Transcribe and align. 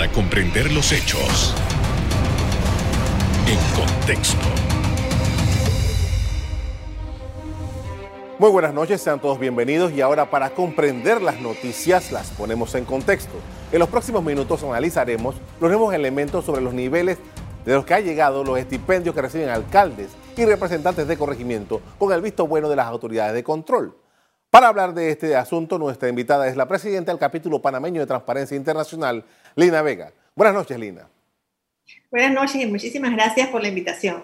para 0.00 0.12
comprender 0.12 0.72
los 0.72 0.92
hechos 0.92 1.54
en 3.46 3.58
contexto. 3.76 4.46
Muy 8.38 8.48
buenas 8.48 8.72
noches, 8.72 9.02
sean 9.02 9.20
todos 9.20 9.38
bienvenidos 9.38 9.92
y 9.92 10.00
ahora 10.00 10.30
para 10.30 10.48
comprender 10.54 11.20
las 11.20 11.38
noticias 11.42 12.12
las 12.12 12.30
ponemos 12.30 12.74
en 12.76 12.86
contexto. 12.86 13.34
En 13.72 13.78
los 13.78 13.90
próximos 13.90 14.24
minutos 14.24 14.62
analizaremos 14.62 15.34
los 15.60 15.70
nuevos 15.70 15.92
elementos 15.92 16.46
sobre 16.46 16.62
los 16.62 16.72
niveles 16.72 17.18
de 17.66 17.74
los 17.74 17.84
que 17.84 17.92
han 17.92 18.04
llegado 18.04 18.42
los 18.42 18.58
estipendios 18.58 19.14
que 19.14 19.20
reciben 19.20 19.50
alcaldes 19.50 20.08
y 20.34 20.46
representantes 20.46 21.08
de 21.08 21.18
corregimiento 21.18 21.82
con 21.98 22.10
el 22.14 22.22
visto 22.22 22.46
bueno 22.46 22.70
de 22.70 22.76
las 22.76 22.86
autoridades 22.86 23.34
de 23.34 23.44
control. 23.44 23.94
Para 24.50 24.66
hablar 24.66 24.94
de 24.94 25.12
este 25.12 25.36
asunto, 25.36 25.78
nuestra 25.78 26.08
invitada 26.08 26.48
es 26.48 26.56
la 26.56 26.66
presidenta 26.66 27.12
del 27.12 27.20
capítulo 27.20 27.62
panameño 27.62 28.00
de 28.00 28.06
Transparencia 28.08 28.56
Internacional, 28.56 29.24
Lina 29.56 29.82
Vega. 29.82 30.12
Buenas 30.34 30.54
noches, 30.54 30.78
Lina. 30.78 31.08
Buenas 32.10 32.32
noches 32.32 32.56
y 32.56 32.66
muchísimas 32.66 33.12
gracias 33.12 33.48
por 33.48 33.62
la 33.62 33.68
invitación. 33.68 34.22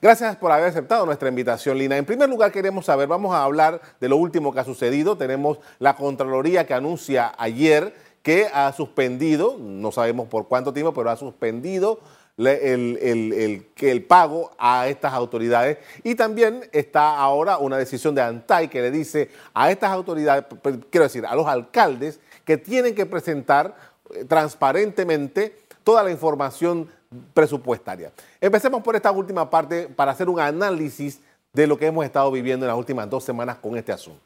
Gracias 0.00 0.36
por 0.36 0.52
haber 0.52 0.66
aceptado 0.66 1.04
nuestra 1.06 1.28
invitación, 1.28 1.76
Lina. 1.76 1.96
En 1.96 2.04
primer 2.04 2.28
lugar, 2.28 2.52
queremos 2.52 2.86
saber, 2.86 3.08
vamos 3.08 3.34
a 3.34 3.42
hablar 3.42 3.80
de 4.00 4.08
lo 4.08 4.16
último 4.16 4.52
que 4.52 4.60
ha 4.60 4.64
sucedido. 4.64 5.16
Tenemos 5.16 5.58
la 5.78 5.96
Contraloría 5.96 6.66
que 6.66 6.74
anuncia 6.74 7.32
ayer 7.36 7.94
que 8.22 8.46
ha 8.52 8.72
suspendido, 8.72 9.56
no 9.58 9.90
sabemos 9.90 10.28
por 10.28 10.48
cuánto 10.48 10.72
tiempo, 10.72 10.92
pero 10.92 11.10
ha 11.10 11.16
suspendido 11.16 12.00
el, 12.36 13.66
que 13.74 13.90
el 13.90 14.04
pago 14.04 14.52
a 14.58 14.88
estas 14.88 15.12
autoridades. 15.12 15.78
Y 16.04 16.14
también 16.14 16.68
está 16.72 17.16
ahora 17.16 17.58
una 17.58 17.76
decisión 17.76 18.14
de 18.14 18.22
ANTAI 18.22 18.68
que 18.68 18.82
le 18.82 18.90
dice 18.90 19.30
a 19.54 19.70
estas 19.70 19.90
autoridades, 19.90 20.44
quiero 20.90 21.04
decir, 21.04 21.26
a 21.26 21.34
los 21.34 21.46
alcaldes, 21.46 22.20
que 22.44 22.56
tienen 22.56 22.94
que 22.94 23.04
presentar 23.04 23.74
transparentemente 24.28 25.54
toda 25.84 26.02
la 26.02 26.10
información 26.10 26.88
presupuestaria. 27.34 28.12
Empecemos 28.40 28.82
por 28.82 28.96
esta 28.96 29.10
última 29.10 29.48
parte 29.48 29.88
para 29.88 30.12
hacer 30.12 30.28
un 30.28 30.40
análisis 30.40 31.20
de 31.52 31.66
lo 31.66 31.78
que 31.78 31.86
hemos 31.86 32.04
estado 32.04 32.30
viviendo 32.30 32.66
en 32.66 32.68
las 32.68 32.78
últimas 32.78 33.08
dos 33.08 33.24
semanas 33.24 33.56
con 33.58 33.76
este 33.76 33.92
asunto. 33.92 34.20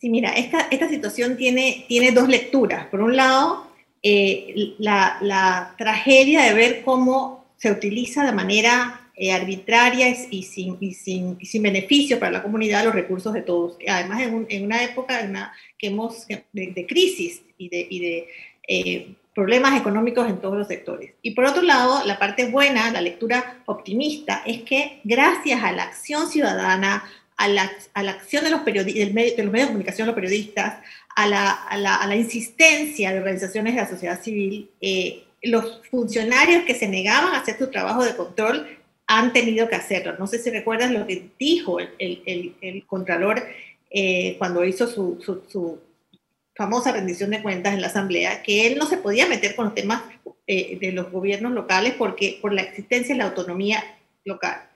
Sí, 0.00 0.08
mira, 0.08 0.30
esta, 0.30 0.68
esta 0.70 0.88
situación 0.88 1.36
tiene, 1.36 1.84
tiene 1.86 2.10
dos 2.12 2.26
lecturas. 2.26 2.86
Por 2.86 3.02
un 3.02 3.16
lado, 3.16 3.66
eh, 4.02 4.74
la, 4.78 5.74
tragedia 5.76 6.44
de 6.44 6.54
ver 6.54 6.82
cómo 6.82 7.44
se 7.58 7.70
utiliza 7.70 8.24
de 8.24 8.32
manera 8.32 9.10
eh, 9.14 9.30
arbitraria 9.32 10.08
y 10.08 10.42
sin, 10.44 10.78
sin, 10.94 11.38
sin, 11.44 11.62
beneficio 11.62 12.18
para 12.18 12.32
la 12.32 12.42
comunidad 12.42 12.84
los 12.84 12.94
recursos 12.94 13.34
de 13.34 13.42
todos. 13.42 13.76
Además, 13.86 14.22
en, 14.22 14.64
una 14.64 14.82
época 14.82 15.52
que 15.76 15.88
hemos, 15.88 16.26
de, 16.26 16.86
crisis 16.88 17.42
y 17.58 17.68
de, 17.68 17.86
y 17.90 18.00
de 18.00 18.28
eh, 18.72 19.16
problemas 19.34 19.80
económicos 19.80 20.28
en 20.28 20.40
todos 20.40 20.56
los 20.56 20.68
sectores. 20.68 21.14
Y 21.22 21.32
por 21.32 21.44
otro 21.44 21.62
lado, 21.62 22.06
la 22.06 22.20
parte 22.20 22.48
buena, 22.50 22.92
la 22.92 23.00
lectura 23.00 23.62
optimista, 23.66 24.42
es 24.46 24.62
que 24.62 25.00
gracias 25.02 25.64
a 25.64 25.72
la 25.72 25.82
acción 25.82 26.28
ciudadana, 26.28 27.02
a 27.36 27.48
la, 27.48 27.68
a 27.94 28.02
la 28.04 28.12
acción 28.12 28.44
de 28.44 28.50
los, 28.50 28.64
de 28.64 29.04
los 29.04 29.12
medios 29.12 29.36
de 29.36 29.66
comunicación, 29.66 30.06
los 30.06 30.14
periodistas, 30.14 30.78
a 31.16 31.26
la, 31.26 31.50
a 31.50 31.76
la, 31.78 31.96
a 31.96 32.06
la 32.06 32.14
insistencia 32.14 33.10
de 33.10 33.18
organizaciones 33.18 33.74
de 33.74 33.80
la 33.80 33.88
sociedad 33.88 34.22
civil, 34.22 34.70
eh, 34.80 35.24
los 35.42 35.80
funcionarios 35.90 36.62
que 36.62 36.76
se 36.76 36.86
negaban 36.86 37.34
a 37.34 37.40
hacer 37.40 37.58
su 37.58 37.72
trabajo 37.72 38.04
de 38.04 38.14
control 38.14 38.68
han 39.08 39.32
tenido 39.32 39.68
que 39.68 39.74
hacerlo. 39.74 40.14
No 40.16 40.28
sé 40.28 40.38
si 40.38 40.50
recuerdas 40.50 40.92
lo 40.92 41.08
que 41.08 41.30
dijo 41.40 41.80
el, 41.80 41.90
el, 41.98 42.54
el, 42.60 42.86
Contralor 42.86 43.42
eh, 43.90 44.36
cuando 44.38 44.64
hizo 44.64 44.86
su, 44.86 45.18
su, 45.24 45.42
su, 45.48 45.80
famosa 46.60 46.92
rendición 46.92 47.30
de 47.30 47.40
cuentas 47.40 47.72
en 47.72 47.80
la 47.80 47.86
Asamblea, 47.86 48.42
que 48.42 48.66
él 48.66 48.76
no 48.78 48.86
se 48.86 48.98
podía 48.98 49.26
meter 49.26 49.56
con 49.56 49.66
los 49.66 49.74
temas 49.74 50.02
eh, 50.46 50.76
de 50.78 50.92
los 50.92 51.10
gobiernos 51.10 51.52
locales 51.52 51.94
porque 51.96 52.38
por 52.42 52.52
la 52.52 52.60
existencia 52.62 53.14
de 53.14 53.18
la 53.18 53.28
autonomía 53.28 53.82
local. 54.24 54.68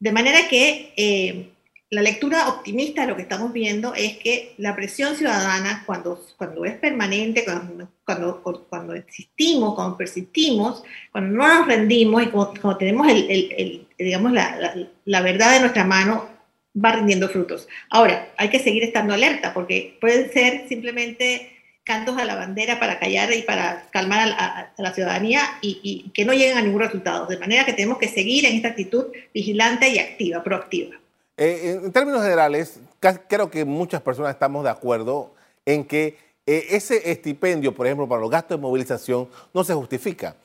De 0.00 0.10
manera 0.12 0.48
que 0.48 1.52
la 1.90 2.02
lectura 2.02 2.48
optimista 2.48 3.02
de 3.02 3.08
lo 3.08 3.16
que 3.16 3.22
estamos 3.22 3.52
viendo 3.52 3.94
es 3.94 4.16
que 4.18 4.54
la 4.58 4.76
presión 4.76 5.16
ciudadana, 5.16 5.82
cuando, 5.84 6.24
cuando 6.36 6.64
es 6.64 6.76
permanente, 6.76 7.44
cuando, 7.44 7.88
cuando, 8.04 8.66
cuando 8.68 8.94
existimos, 8.94 9.74
cuando 9.74 9.96
persistimos, 9.96 10.84
cuando 11.10 11.36
no 11.36 11.48
nos 11.48 11.66
rendimos 11.66 12.22
y 12.22 12.26
cuando, 12.28 12.76
tenemos 12.76 13.08
el, 13.08 13.28
el, 13.28 13.88
digamos, 13.98 14.30
la, 14.30 14.86
la, 15.04 15.20
verdad 15.20 15.54
de 15.54 15.60
nuestra 15.60 15.84
mano, 15.84 16.29
va 16.74 16.92
rindiendo 16.92 17.28
frutos. 17.28 17.68
Ahora, 17.90 18.32
hay 18.36 18.48
que 18.50 18.58
seguir 18.58 18.84
estando 18.84 19.14
alerta 19.14 19.52
porque 19.54 19.96
pueden 20.00 20.32
ser 20.32 20.68
simplemente 20.68 21.56
cantos 21.84 22.18
a 22.18 22.24
la 22.24 22.36
bandera 22.36 22.78
para 22.78 22.98
callar 22.98 23.32
y 23.32 23.42
para 23.42 23.88
calmar 23.90 24.28
a, 24.38 24.72
la 24.76 24.94
ciudadanía 24.94 25.42
y, 25.60 25.80
y 25.82 26.10
que 26.10 26.24
no 26.24 26.32
lleguen 26.32 26.58
a 26.58 26.62
ningún 26.62 26.80
resultado. 26.80 27.26
De 27.26 27.38
manera 27.38 27.64
que 27.64 27.72
tenemos 27.72 27.98
que 27.98 28.08
seguir 28.08 28.44
en 28.46 28.56
esta 28.56 28.68
actitud 28.68 29.06
vigilante 29.34 29.88
y 29.88 29.98
activa, 29.98 30.42
proactiva. 30.42 31.00
Eh, 31.36 31.80
en 31.82 31.90
términos 31.90 32.22
generales, 32.22 32.80
creo 33.26 33.50
que 33.50 33.64
muchas 33.64 34.02
personas 34.02 34.32
estamos 34.32 34.62
de 34.62 34.68
acuerdo 34.68 35.32
en 35.64 35.86
que 35.86 36.18
eh, 36.44 36.66
ese 36.70 37.10
estipendio, 37.10 37.74
por 37.74 37.86
ejemplo, 37.86 38.06
para 38.06 38.20
los 38.20 38.30
gastos 38.30 38.58
de 38.58 38.60
movilización, 38.60 39.26
no 39.54 39.64
se 39.64 39.72
justifica. 39.72 40.36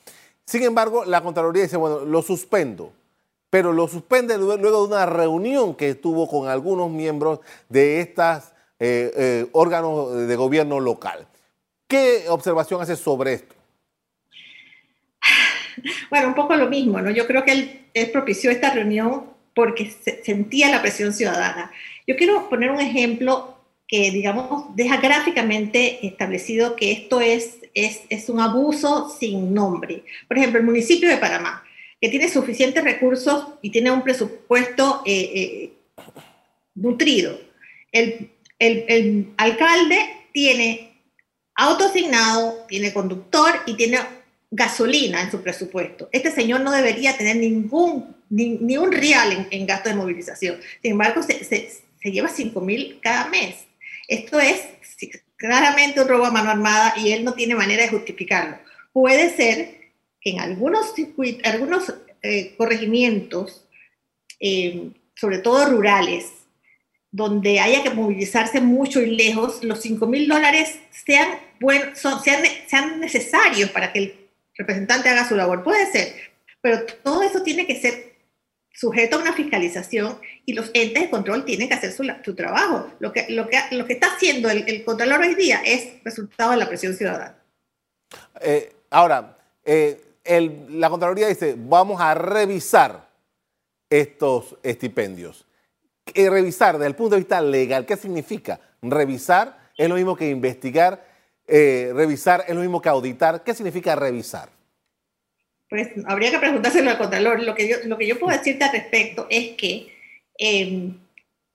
Sin 0.46 0.64
embargo, 0.64 1.04
la 1.04 1.22
Contraloría 1.22 1.64
dice, 1.64 1.76
bueno, 1.76 2.06
lo 2.06 2.22
suspendo, 2.22 2.94
pero 3.56 3.72
lo 3.72 3.88
suspende 3.88 4.38
luego 4.38 4.82
de 4.82 4.94
una 4.94 5.06
reunión 5.06 5.76
que 5.76 5.96
tuvo 5.96 6.28
con 6.28 6.50
algunos 6.50 6.92
miembros 6.92 7.40
de 7.70 8.02
estos 8.02 8.52
eh, 8.82 9.46
órganos 9.54 10.28
de 10.28 10.36
gobierno 10.36 10.82
local. 10.82 11.26
¿Qué 11.88 12.26
observación 12.28 12.82
hace 12.82 12.98
sobre 12.98 13.36
esto? 13.36 13.56
Bueno, 16.10 16.28
un 16.28 16.36
poco 16.36 16.54
lo 16.58 16.68
mismo, 16.68 17.00
¿no? 17.00 17.12
Yo 17.12 17.26
creo 17.28 17.46
que 17.46 17.54
él, 17.54 17.86
él 17.94 18.12
propició 18.12 18.52
esta 18.52 18.72
reunión 18.72 19.24
porque 19.54 19.90
se 19.90 20.22
sentía 20.22 20.70
la 20.70 20.82
presión 20.82 21.14
ciudadana. 21.14 21.72
Yo 22.06 22.18
quiero 22.18 22.50
poner 22.50 22.72
un 22.72 22.82
ejemplo 22.82 23.58
que, 23.88 24.12
digamos, 24.12 24.76
deja 24.76 24.98
gráficamente 24.98 26.06
establecido 26.06 26.76
que 26.76 26.92
esto 26.92 27.22
es, 27.22 27.60
es, 27.74 28.02
es 28.10 28.28
un 28.28 28.42
abuso 28.42 29.10
sin 29.18 29.54
nombre. 29.54 30.04
Por 30.28 30.38
ejemplo, 30.38 30.60
el 30.60 30.66
municipio 30.66 31.08
de 31.08 31.18
Panamá, 31.18 31.64
que 32.02 32.10
tiene 32.10 32.30
suficientes 32.30 32.84
recursos 32.84 33.48
y 33.62 33.72
tiene 33.72 33.92
un 33.92 34.04
presupuesto 34.04 35.02
eh, 35.06 35.32
eh, 35.34 35.74
nutrido. 36.76 37.40
El, 37.92 38.32
alcalde 39.38 39.98
tiene 40.34 40.94
auto 41.56 41.86
asignado, 41.86 42.66
tiene 42.68 42.94
conductor 42.94 43.52
y 43.66 43.76
tiene 43.76 44.00
gasolina 44.52 45.22
en 45.22 45.32
su 45.32 45.42
presupuesto. 45.42 46.10
Este 46.12 46.32
señor 46.32 46.62
no 46.62 46.72
debería 46.72 47.18
tener 47.18 47.38
ningún 47.38 48.16
ni, 48.30 48.78
un 48.78 48.92
real 48.92 49.48
en, 49.50 49.66
gasto 49.66 49.90
de 49.90 49.96
movilización. 49.96 50.60
Sin 50.82 50.92
embargo, 50.92 51.22
se, 51.24 51.44
se, 51.44 52.12
lleva 52.12 52.30
5 52.30 52.60
mil 52.62 53.00
cada 53.02 53.28
mes. 53.30 53.56
Esto 54.08 54.40
es 54.40 54.62
claramente 55.38 56.02
un 56.02 56.08
robo 56.08 56.26
a 56.26 56.32
mano 56.32 56.50
armada 56.50 56.94
y 56.98 57.12
él 57.12 57.24
no 57.24 57.34
tiene 57.34 57.56
manera 57.56 57.84
de 57.84 57.90
justificarlo. 57.90 58.58
Puede 58.94 59.36
ser 59.36 59.85
en 60.26 60.40
algunos, 60.40 60.94
algunos 61.44 61.94
eh, 62.24 62.56
corregimientos, 62.58 63.66
eh, 64.40 64.90
sobre 65.16 65.38
todo 65.38 65.68
rurales, 65.68 66.32
donde 67.12 67.60
haya 67.62 67.84
que 67.84 67.92
movilizarse 67.92 68.60
mucho 68.60 69.02
y 69.02 69.16
lejos, 69.16 69.64
los 69.64 69.80
5 69.82 70.06
mil 70.08 70.28
dólares 70.28 70.80
sean, 70.92 71.30
sean, 71.94 72.44
sean 72.68 73.00
necesarios 73.00 73.70
para 73.70 73.94
que 73.94 74.00
el 74.00 74.16
representante 74.56 75.08
haga 75.08 75.30
su 75.30 75.36
labor. 75.36 75.64
Puede 75.64 75.86
ser, 75.92 76.14
pero 76.60 76.86
todo 77.04 77.22
eso 77.22 77.44
tiene 77.44 77.66
que 77.68 77.80
ser 77.80 78.16
sujeto 78.74 79.16
a 79.16 79.22
una 79.22 79.34
fiscalización 79.34 80.20
y 80.46 80.54
los 80.54 80.72
entes 80.74 81.04
de 81.04 81.10
control 81.10 81.46
tienen 81.46 81.70
que 81.70 81.76
hacer 81.76 81.94
su, 81.94 82.36
trabajo. 82.36 82.92
Lo 83.00 83.14
que, 83.14 83.28
lo, 83.30 83.48
que, 83.48 83.58
lo 83.72 83.86
que 83.86 83.94
está 83.94 84.08
haciendo 84.16 84.50
el, 84.50 84.66
el 84.68 84.84
hoy 84.88 85.36
día 85.36 85.62
es 85.64 86.04
resultado 86.04 86.52
de 86.52 86.58
la 86.58 86.68
presión 86.68 86.96
ciudadana. 86.96 87.38
Eh, 88.42 88.74
ahora, 88.90 89.38
la 90.26 90.90
Contraloría 90.90 91.28
dice, 91.28 91.56
vamos 91.58 92.02
a 92.02 92.14
revisar 92.14 93.10
estos 93.90 94.58
estipendios. 94.64 95.46
Y 96.14 96.28
revisar 96.30 96.76
desde 96.76 96.88
el 96.88 96.96
punto 96.96 97.16
de 97.16 97.22
vista 97.22 97.42
legal, 97.42 97.86
¿qué 97.86 97.98
significa? 97.98 98.60
Revisar 98.82 99.58
es 99.78 99.90
lo 99.90 99.96
mismo 99.96 100.16
que 100.16 100.30
investigar, 100.30 101.06
eh, 101.48 101.92
revisar 101.94 102.44
es 102.48 102.56
lo 102.56 102.62
mismo 102.62 102.82
que 102.82 102.90
auditar. 102.90 103.44
¿Qué 103.44 103.54
significa 103.54 103.96
revisar? 103.96 104.50
pues 105.70 105.90
habría 106.06 106.32
que 106.32 106.40
preguntárselo 106.40 106.90
al 106.90 106.98
Contralor. 106.98 107.42
Lo 107.44 107.56
que 107.56 107.68
yo, 107.68 107.78
lo 107.86 107.98
que 107.98 108.08
yo 108.08 108.20
puedo 108.20 108.38
decirte 108.38 108.64
al 108.64 108.72
respecto 108.72 109.28
es 109.30 109.56
que 109.58 109.94
em, 110.38 110.98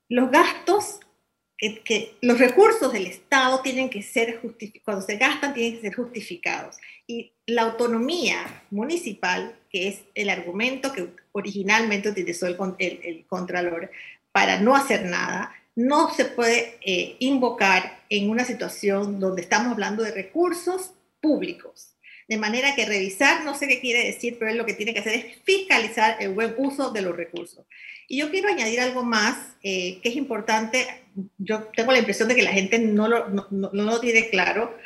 los 0.09 0.31
gastos, 0.31 0.99
que, 1.61 2.15
los 2.21 2.39
recursos 2.39 2.91
del 2.91 3.05
Estado 3.05 3.61
tienen 3.61 3.89
que 3.89 4.01
ser 4.01 4.39
justificados, 4.41 4.83
cuando 4.83 5.05
se 5.05 5.17
gastan 5.17 5.53
tienen 5.53 5.75
que 5.75 5.81
ser 5.81 5.95
justificados. 5.95 6.77
Y 7.05 7.33
la 7.45 7.63
autonomía 7.63 8.63
municipal, 8.71 9.55
que 9.69 9.87
es 9.87 10.01
el 10.15 10.29
argumento 10.29 10.91
que 10.91 11.09
originalmente 11.31 12.09
utilizó 12.09 12.47
el, 12.47 12.57
el, 12.79 13.25
Contralor 13.27 13.91
para 14.31 14.59
no 14.59 14.75
hacer 14.75 15.05
nada, 15.05 15.53
no 15.75 16.13
se 16.13 16.25
puede 16.25 16.77
eh, 16.81 17.15
invocar 17.19 18.01
en 18.09 18.29
una 18.29 18.43
situación 18.43 19.19
donde 19.19 19.41
estamos 19.41 19.73
hablando 19.73 20.03
de 20.03 20.11
recursos 20.11 20.93
públicos 21.21 21.90
de 22.31 22.37
manera 22.37 22.75
que 22.75 22.85
revisar, 22.85 23.43
no 23.43 23.53
sé 23.57 23.67
qué 23.67 23.81
quiere 23.81 24.05
decir, 24.05 24.37
pero 24.39 24.49
él 24.49 24.57
lo 24.57 24.65
que 24.65 24.73
tiene 24.73 24.93
que 24.93 25.01
hacer 25.01 25.15
es 25.15 25.25
fiscalizar 25.43 26.15
el 26.21 26.29
buen 26.29 26.55
uso 26.57 26.89
de 26.89 27.01
los 27.01 27.13
recursos. 27.13 27.65
Y 28.07 28.19
yo 28.19 28.31
quiero 28.31 28.47
añadir 28.47 28.79
algo 28.79 29.03
más 29.03 29.37
eh, 29.61 29.99
que 30.01 30.07
es 30.07 30.15
importante. 30.15 30.87
Yo 31.37 31.63
tengo 31.75 31.91
la 31.91 31.97
impresión 31.97 32.29
de 32.29 32.35
que 32.35 32.43
la 32.43 32.53
gente 32.53 32.79
no 32.79 33.09
lo, 33.09 33.27
no, 33.27 33.69
lo 33.73 33.99
tiene 33.99 34.29
claro. 34.29 34.77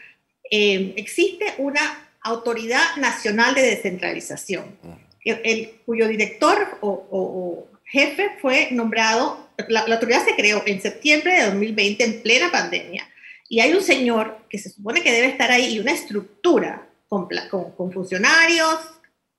Eh, 0.49 0.95
existe 0.97 1.53
una 1.59 2.09
autoridad 2.21 2.95
nacional 2.97 3.53
de 3.53 3.61
descentralización, 3.61 4.79
el, 5.23 5.69
cuyo 5.85 6.07
director 6.07 6.79
o, 6.81 7.67
jefe 7.83 8.31
fue 8.41 8.69
nombrado, 8.71 9.51
la, 9.67 9.87
la 9.87 9.93
autoridad 9.93 10.25
se 10.25 10.35
creó 10.35 10.63
en 10.65 10.81
septiembre 10.81 11.35
de 11.35 11.45
2020 11.45 12.03
en 12.03 12.21
plena 12.23 12.51
pandemia. 12.51 13.07
Y 13.47 13.59
hay 13.59 13.71
un 13.73 13.83
señor 13.83 14.39
que 14.49 14.57
se 14.57 14.71
supone 14.71 15.03
que 15.03 15.11
debe 15.11 15.27
estar 15.27 15.51
ahí 15.51 15.75
y 15.75 15.79
una 15.79 15.91
estructura 15.91 16.89
con, 17.07 17.27
con, 17.75 17.91
funcionarios 17.91 18.79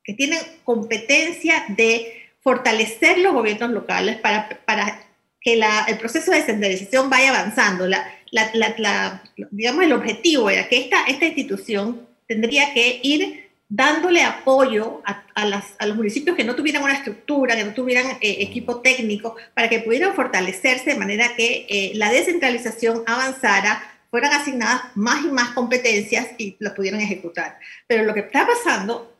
que 0.02 0.14
tienen 0.14 0.38
competencia 0.64 1.64
de 1.68 2.30
fortalecer 2.40 3.18
los 3.18 3.32
gobiernos 3.32 3.70
locales 3.70 4.16
para, 4.18 4.48
para 4.64 5.04
que 5.40 5.56
la, 5.56 5.84
el 5.88 5.98
proceso 5.98 6.30
de 6.30 6.38
descentralización 6.38 7.10
vaya 7.10 7.30
avanzando. 7.30 7.86
La, 7.86 8.06
la, 8.30 9.22
digamos, 9.50 9.84
el 9.84 9.92
objetivo 9.92 10.50
era 10.50 10.68
que 10.68 10.78
esta, 10.78 11.04
esta 11.06 11.26
institución 11.26 12.06
tendría 12.26 12.72
que 12.72 13.00
ir 13.02 13.46
dándole 13.68 14.22
apoyo 14.22 15.02
a, 15.04 15.44
las, 15.44 15.74
a, 15.78 15.86
los 15.86 15.96
municipios 15.96 16.36
que 16.36 16.44
no 16.44 16.54
tuvieran 16.54 16.84
una 16.84 16.94
estructura, 16.94 17.56
que 17.56 17.64
no 17.64 17.74
tuvieran 17.74 18.06
eh, 18.20 18.36
equipo 18.40 18.80
técnico, 18.80 19.36
para 19.54 19.68
que 19.68 19.80
pudieran 19.80 20.14
fortalecerse 20.14 20.90
de 20.90 20.98
manera 20.98 21.34
que 21.36 21.66
eh, 21.68 21.92
la 21.94 22.10
descentralización 22.12 23.02
avanzara 23.06 23.95
fueran 24.16 24.32
asignadas 24.32 24.80
más 24.94 25.22
y 25.26 25.28
más 25.28 25.50
competencias 25.50 26.28
y 26.38 26.56
las 26.58 26.72
pudieran 26.72 27.02
ejecutar. 27.02 27.58
Pero 27.86 28.02
lo 28.04 28.14
que 28.14 28.20
está 28.20 28.46
pasando 28.46 29.12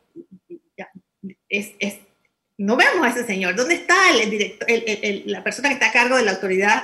es, 1.47 1.75
no 2.57 2.75
vemos 2.75 3.05
a 3.05 3.09
ese 3.09 3.23
señor. 3.23 3.55
¿Dónde 3.55 3.75
está 3.75 3.95
el, 4.09 4.27
director, 4.27 4.67
la 5.25 5.43
persona 5.43 5.69
que 5.69 5.75
está 5.75 5.89
a 5.89 5.91
cargo 5.91 6.15
de 6.17 6.23
la 6.23 6.31
Autoridad 6.31 6.83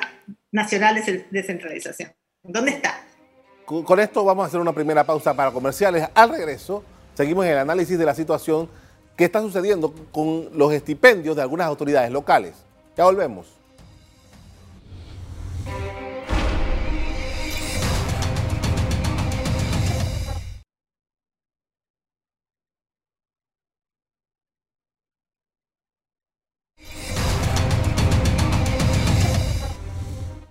Nacional 0.51 1.04
de 1.04 1.25
Descentralización? 1.31 2.13
¿Dónde 2.44 2.74
está? 2.74 3.04
Con, 3.65 3.83
con 3.83 4.00
esto 4.00 4.24
vamos 4.24 4.44
a 4.44 4.48
hacer 4.48 4.60
una 4.60 4.74
primera 4.74 5.04
pausa 5.04 5.33
para 5.33 5.50
comerciales. 5.50 6.07
Al 6.13 6.30
regreso, 6.30 6.83
seguimos 7.15 7.45
en 7.48 7.54
el 7.54 7.57
análisis 7.57 7.98
de 7.98 8.06
la 8.06 8.13
situación 8.13 8.69
que 9.18 9.25
está 9.25 9.42
sucediendo 9.42 9.92
con 10.12 10.56
los 10.56 10.71
estipendios 10.71 11.36
de 11.36 11.42
algunas 11.42 11.65
autoridades 11.65 12.12
locales. 12.12 12.54
Ya 12.95 13.06
volvemos. 13.06 13.62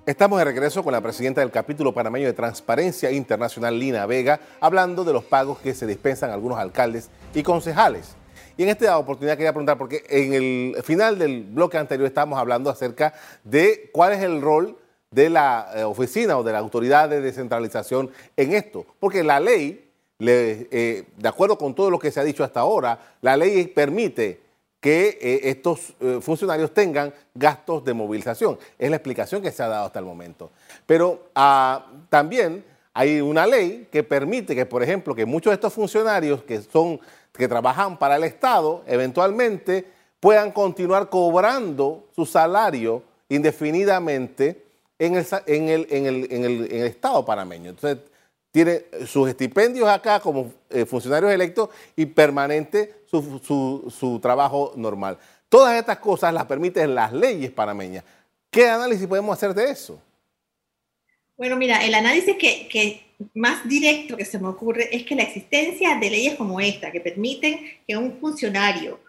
Estamos 0.05 0.41
de 0.41 0.45
regreso 0.45 0.83
con 0.83 0.93
la 0.93 1.01
presidenta 1.01 1.43
del 1.43 1.53
capítulo 1.53 1.95
panameño 1.95 2.27
de 2.27 2.33
Transparencia 2.33 3.13
Internacional, 3.13 3.79
Lina 3.79 4.05
Vega, 4.05 4.41
hablando 4.59 5.05
de 5.05 5.13
los 5.13 5.23
pagos 5.23 5.61
que 5.61 5.75
se 5.75 5.87
dispensan 5.87 6.33
algunos 6.33 6.59
alcaldes 6.59 7.09
y 7.33 7.45
concejales. 7.45 8.17
Y 8.57 8.65
en 8.65 8.71
esta 8.71 8.99
oportunidad 8.99 9.37
quería 9.37 9.53
preguntar, 9.53 9.79
porque 9.79 10.03
en 10.09 10.35
el 10.35 10.83
final 10.83 11.21
del 11.21 11.45
bloque 11.45 11.79
anterior 11.79 12.09
estábamos 12.09 12.37
hablando 12.41 12.69
acerca 12.69 13.15
de 13.45 13.91
cuál 13.93 14.15
es 14.15 14.25
el 14.25 14.43
rol 14.43 14.77
de 15.13 15.31
la 15.31 15.71
eh, 15.73 15.85
oficina 15.85 16.37
o 16.37 16.43
de 16.43 16.51
la 16.51 16.59
autoridad 16.59 17.09
de 17.09 17.21
descentralización 17.21 18.11
en 18.37 18.55
esto. 18.55 18.85
Porque 18.99 19.23
la 19.23 19.39
ley, 19.39 19.89
eh, 20.19 21.05
de 21.17 21.29
acuerdo 21.29 21.57
con 21.57 21.77
todo 21.77 21.91
lo 21.91 22.01
que 22.01 22.11
se 22.11 22.19
ha 22.19 22.25
dicho 22.25 22.43
hasta 22.43 22.59
ahora, 22.59 22.99
la 23.21 23.37
ley 23.37 23.69
permite 23.69 24.42
que 24.83 25.17
eh, 25.23 25.41
estos 25.45 25.95
eh, 26.01 26.19
funcionarios 26.21 26.75
tengan 26.75 27.15
gastos 27.33 27.85
de 27.85 27.95
movilización. 27.95 28.59
Es 28.77 28.91
la 28.91 28.97
explicación 28.97 29.41
que 29.41 29.53
se 29.53 29.63
ha 29.63 29.69
dado 29.69 29.87
hasta 29.87 30.01
el 30.01 30.05
momento. 30.05 30.51
Pero 30.87 31.29
ah, 31.37 31.87
también 32.09 32.65
hay 32.93 33.21
una 33.21 33.47
ley 33.47 33.87
que 33.93 34.03
permite 34.03 34.57
que, 34.57 34.67
por 34.67 34.83
ejemplo, 34.83 35.15
que 35.15 35.25
muchos 35.25 35.53
de 35.53 35.55
estos 35.55 35.73
funcionarios 35.73 36.43
que 36.43 36.61
son 36.61 37.01
que 37.33 37.47
trabajan 37.47 37.97
para 37.97 38.17
el 38.17 38.25
Estado 38.25 38.83
eventualmente 38.89 39.87
puedan 40.19 40.51
continuar 40.51 41.09
cobrando 41.09 42.09
su 42.17 42.27
salario 42.27 43.05
indefinidamente 43.29 44.67
en 44.99 45.15
el, 45.15 45.27
en 45.47 45.69
el, 45.69 45.87
en 45.91 46.07
el, 46.07 46.33
en 46.33 46.45
el, 46.45 46.73
en 46.73 46.81
el 46.81 46.87
Estado 46.89 47.25
panameño. 47.25 47.71
Entonces, 47.71 48.05
tiene 48.53 48.85
sus 49.07 49.29
estipendios 49.29 49.89
acá 49.89 50.21
como 50.21 50.53
eh, 50.69 50.85
funcionarios 50.85 51.33
electos 51.33 51.71
y 51.97 52.05
permanente 52.07 53.03
su, 53.11 54.21
trabajo 54.23 54.75
normal. 54.77 55.19
Todas 55.49 55.79
estas 55.79 55.99
cosas 55.99 56.33
las 56.33 56.45
permiten 56.45 56.95
las 56.95 57.13
leyes 57.13 57.51
panameñas. 57.51 58.05
¿Qué 58.51 58.69
análisis 58.69 59.07
podemos 59.07 59.33
hacer 59.37 59.55
de 59.55 59.71
eso? 59.71 60.01
Bueno, 61.37 61.57
mira, 61.57 61.85
el 61.85 61.95
análisis 61.95 62.37
que, 62.37 63.03
más 63.35 63.67
directo 63.67 64.17
que 64.17 64.25
se 64.27 64.39
me 64.39 64.49
ocurre 64.49 64.95
es 64.95 65.05
que 65.05 65.15
la 65.15 65.23
existencia 65.23 65.97
de 65.99 66.11
leyes 66.11 66.35
como 66.37 66.61
esta, 66.61 66.93
que 66.93 67.01
permiten 67.01 67.59
que 67.87 67.97
un 67.97 68.19
funcionario 68.21 69.01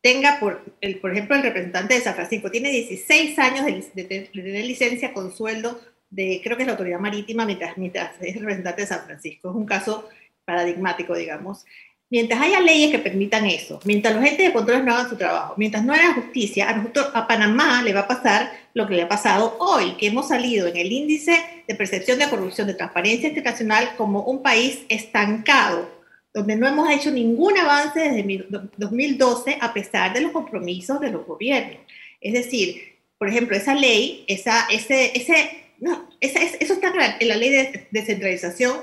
tenga, 0.00 0.38
por, 0.40 0.64
el, 0.80 1.00
por 1.00 1.12
ejemplo, 1.12 1.36
el 1.36 1.42
representante 1.42 1.94
de 1.94 2.00
San 2.00 2.14
Francisco, 2.14 2.50
tiene 2.50 2.70
16 2.70 3.38
años 3.38 3.66
de, 3.66 4.02
de 4.02 4.30
tener 4.32 4.64
licencia 4.64 5.12
con 5.12 5.34
sueldo 5.34 5.78
de, 6.14 6.40
creo 6.42 6.56
que 6.56 6.62
es 6.62 6.66
la 6.66 6.72
autoridad 6.72 7.00
marítima, 7.00 7.44
mientras, 7.44 7.76
mientras 7.76 8.12
es 8.20 8.36
representante 8.36 8.82
de 8.82 8.86
San 8.86 9.04
Francisco. 9.04 9.50
Es 9.50 9.56
un 9.56 9.66
caso 9.66 10.08
paradigmático, 10.44 11.14
digamos. 11.14 11.64
Mientras 12.10 12.40
haya 12.40 12.60
leyes 12.60 12.92
que 12.92 12.98
permitan 12.98 13.46
eso, 13.46 13.80
mientras 13.84 14.14
los 14.14 14.22
agentes 14.22 14.46
de 14.46 14.52
control 14.52 14.84
no 14.84 14.94
hagan 14.94 15.08
su 15.08 15.16
trabajo, 15.16 15.54
mientras 15.56 15.84
no 15.84 15.92
haya 15.92 16.14
justicia, 16.14 16.68
a 16.68 16.76
nosotros, 16.76 17.10
a 17.12 17.26
Panamá 17.26 17.82
le 17.82 17.92
va 17.92 18.00
a 18.00 18.08
pasar 18.08 18.52
lo 18.74 18.86
que 18.86 18.94
le 18.94 19.02
ha 19.02 19.08
pasado 19.08 19.56
hoy, 19.58 19.96
que 19.96 20.06
hemos 20.06 20.28
salido 20.28 20.68
en 20.68 20.76
el 20.76 20.92
índice 20.92 21.36
de 21.66 21.74
percepción 21.74 22.18
de 22.18 22.28
corrupción 22.28 22.68
de 22.68 22.74
transparencia 22.74 23.28
internacional 23.28 23.96
como 23.96 24.22
un 24.22 24.42
país 24.42 24.84
estancado, 24.88 25.90
donde 26.32 26.56
no 26.56 26.68
hemos 26.68 26.88
hecho 26.90 27.10
ningún 27.10 27.58
avance 27.58 27.98
desde 27.98 28.46
2012 28.76 29.58
a 29.60 29.72
pesar 29.72 30.12
de 30.12 30.20
los 30.20 30.30
compromisos 30.30 31.00
de 31.00 31.10
los 31.10 31.26
gobiernos. 31.26 31.80
Es 32.20 32.32
decir, 32.32 32.94
por 33.18 33.28
ejemplo, 33.28 33.56
esa 33.56 33.74
ley, 33.74 34.24
esa, 34.28 34.66
ese, 34.70 35.16
ese 35.18 35.63
no, 35.84 36.08
eso 36.18 36.38
está 36.72 37.16
en 37.20 37.28
la 37.28 37.36
ley 37.36 37.50
de 37.50 37.88
descentralización 37.90 38.78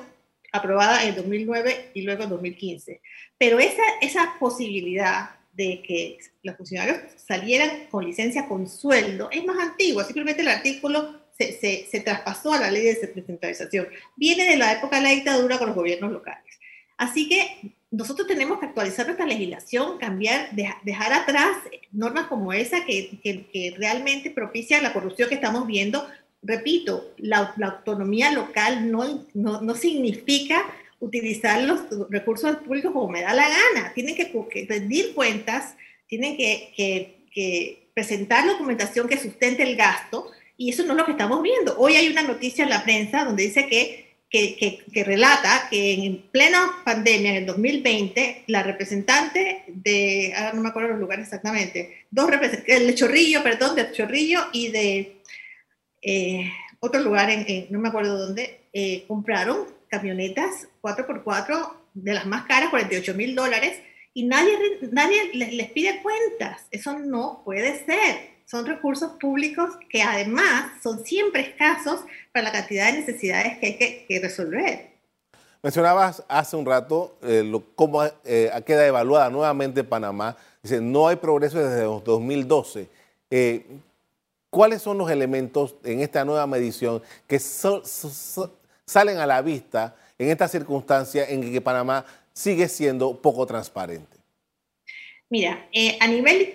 aprobada 0.51 1.03
en 1.03 1.15
2009 1.15 1.89
y 1.95 2.03
luego 2.03 2.25
en 2.25 2.30
2015. 2.30 3.01
Pero 3.39 3.57
esa, 3.57 3.81
esa 4.01 4.36
posibilidad 4.39 5.31
de 5.51 5.81
que 5.81 6.20
los 6.43 6.55
funcionarios 6.58 7.00
salieran 7.15 7.88
con 7.89 8.05
licencia 8.05 8.48
con 8.48 8.70
sueldo 8.70 9.31
es 9.31 9.43
más 9.43 9.58
antigua. 9.58 10.03
Simplemente 10.03 10.43
el 10.43 10.50
artículo 10.50 11.22
se, 11.36 11.88
se, 11.89 12.00
traspasó 12.01 12.53
a 12.53 12.60
la 12.60 12.70
ley 12.70 12.84
de 12.84 12.93
descentralización. 12.93 13.88
Viene 14.15 14.46
de 14.46 14.58
la 14.58 14.74
época 14.74 14.98
de 14.98 15.01
la 15.01 15.10
dictadura 15.10 15.58
con 15.58 15.70
los 15.70 15.75
gobiernos 15.75 16.12
locales. 16.12 16.60
Así 16.98 17.27
que 17.27 17.74
nosotros 17.91 18.27
tenemos 18.27 18.60
que 18.60 18.67
actualizar 18.67 19.05
nuestra 19.05 19.25
legislación, 19.25 19.98
cambiar, 19.98 20.50
dejar 20.84 21.13
atrás 21.13 21.58
normas 21.91 22.27
como 22.27 22.53
esa 22.53 22.86
que, 22.86 23.20
que, 23.22 23.75
realmente 23.77 24.31
propician 24.31 24.81
la 24.81 24.93
corrupción 24.93 25.27
que 25.27 25.36
estamos 25.36 25.67
viendo 25.67 26.08
repito, 26.41 27.13
la, 27.17 27.53
autonomía 27.62 28.31
local 28.31 28.91
no, 28.91 29.25
no, 29.33 29.75
significa 29.75 30.65
utilizar 31.00 31.63
los 31.63 31.81
recursos 32.10 32.57
públicos 32.57 32.91
como 32.91 33.10
me 33.10 33.21
da 33.21 33.33
la 33.33 33.48
gana. 33.50 33.93
Tienen 33.93 34.15
que, 34.15 34.65
rendir 34.67 35.13
cuentas, 35.13 35.75
tienen 36.07 36.36
que, 36.38 37.88
presentar 37.93 38.48
documentación 38.48 39.07
que 39.07 39.17
sustente 39.17 39.63
el 39.63 39.75
gasto 39.75 40.31
y 40.55 40.69
eso 40.69 40.86
no 40.86 40.93
es 40.93 41.00
lo 41.00 41.05
que 41.05 41.12
estamos 41.12 41.41
viendo. 41.43 41.77
Hoy 41.77 41.95
hay 41.95 42.07
una 42.07 42.24
noticia 42.24 42.63
en 42.63 42.69
la 42.69 42.83
prensa 42.83 43.25
donde 43.25 43.43
dice 43.43 43.67
que, 43.67 44.12
que, 44.29 45.03
relata 45.03 45.67
que 45.69 45.93
en 45.93 46.21
plena 46.31 46.81
pandemia, 46.86 47.31
en 47.31 47.36
el 47.38 47.45
2020, 47.45 48.45
la 48.48 48.63
representante 48.63 49.63
de, 49.67 50.33
ahora 50.36 50.53
no 50.53 50.62
me 50.62 50.69
acuerdo 50.69 50.89
los 50.89 51.00
lugares 51.00 51.25
exactamente, 51.25 52.05
dos 52.10 52.29
representantes, 52.29 52.81
el 52.81 52.95
Chorrillo, 52.95 53.43
perdón, 53.43 53.75
de 53.75 53.91
Chorrillo 53.91 54.48
y 54.53 54.69
de 54.69 55.21
eh, 56.01 56.51
otro 56.79 57.01
lugar, 57.01 57.29
en, 57.29 57.67
no 57.70 57.79
me 57.79 57.89
acuerdo 57.89 58.17
dónde, 58.17 58.62
eh, 58.74 59.05
compraron 59.08 59.67
camionetas 59.88 60.67
4x4 60.81 61.74
de 61.93 62.13
las 62.13 62.25
más 62.25 62.46
caras, 62.46 62.70
48 62.70 63.13
mil 63.13 63.36
dólares, 63.36 63.79
y 64.13 64.25
nadie, 64.25 64.58
nadie 64.91 65.31
les, 65.34 65.70
pide 65.72 66.01
cuentas. 66.01 66.65
Eso 66.72 66.98
no 67.00 67.41
puede 67.46 67.86
ser. 67.86 68.31
Son 68.46 68.65
recursos 68.65 69.12
públicos 69.20 69.77
que 69.89 70.01
además 70.01 70.72
son 70.84 71.05
siempre 71.05 71.41
escasos 71.41 72.01
para 72.34 72.46
la 72.46 72.51
cantidad 72.51 72.88
de 72.91 73.00
necesidades 73.00 73.58
que 73.60 73.65
hay 73.67 73.77
que, 74.08 74.20
resolver. 74.22 74.91
Mencionabas 75.63 76.24
hace 76.27 76.55
un 76.58 76.65
rato 76.65 77.17
eh, 77.22 77.50
cómo 77.75 78.03
eh, 78.25 78.51
queda 78.65 78.86
evaluada 78.86 79.29
nuevamente 79.29 79.84
Panamá. 79.84 80.36
Dice, 80.62 80.81
no 80.81 81.08
hay 81.08 81.15
progreso 81.15 81.60
desde 81.60 81.84
2012. 81.84 82.89
Eh, 83.29 83.65
¿Cuáles 84.51 84.81
son 84.81 84.98
los 84.98 85.10
elementos 85.10 85.75
en 85.86 86.01
esta 86.01 86.25
nueva 86.25 86.46
medición 86.46 87.01
que 87.25 87.39
salen 87.39 89.17
a 89.17 89.25
la 89.25 89.41
vista 89.41 89.96
en 90.20 90.29
esta 90.29 90.50
circunstancia 90.50 91.25
en 91.29 91.53
que 91.53 91.62
Panamá 91.62 92.05
sigue 92.34 92.67
siendo 92.67 93.22
poco 93.22 93.46
transparente? 93.46 94.17
Mira, 95.29 95.70
eh, 95.72 95.98
a 96.01 96.08
nivel 96.08 96.51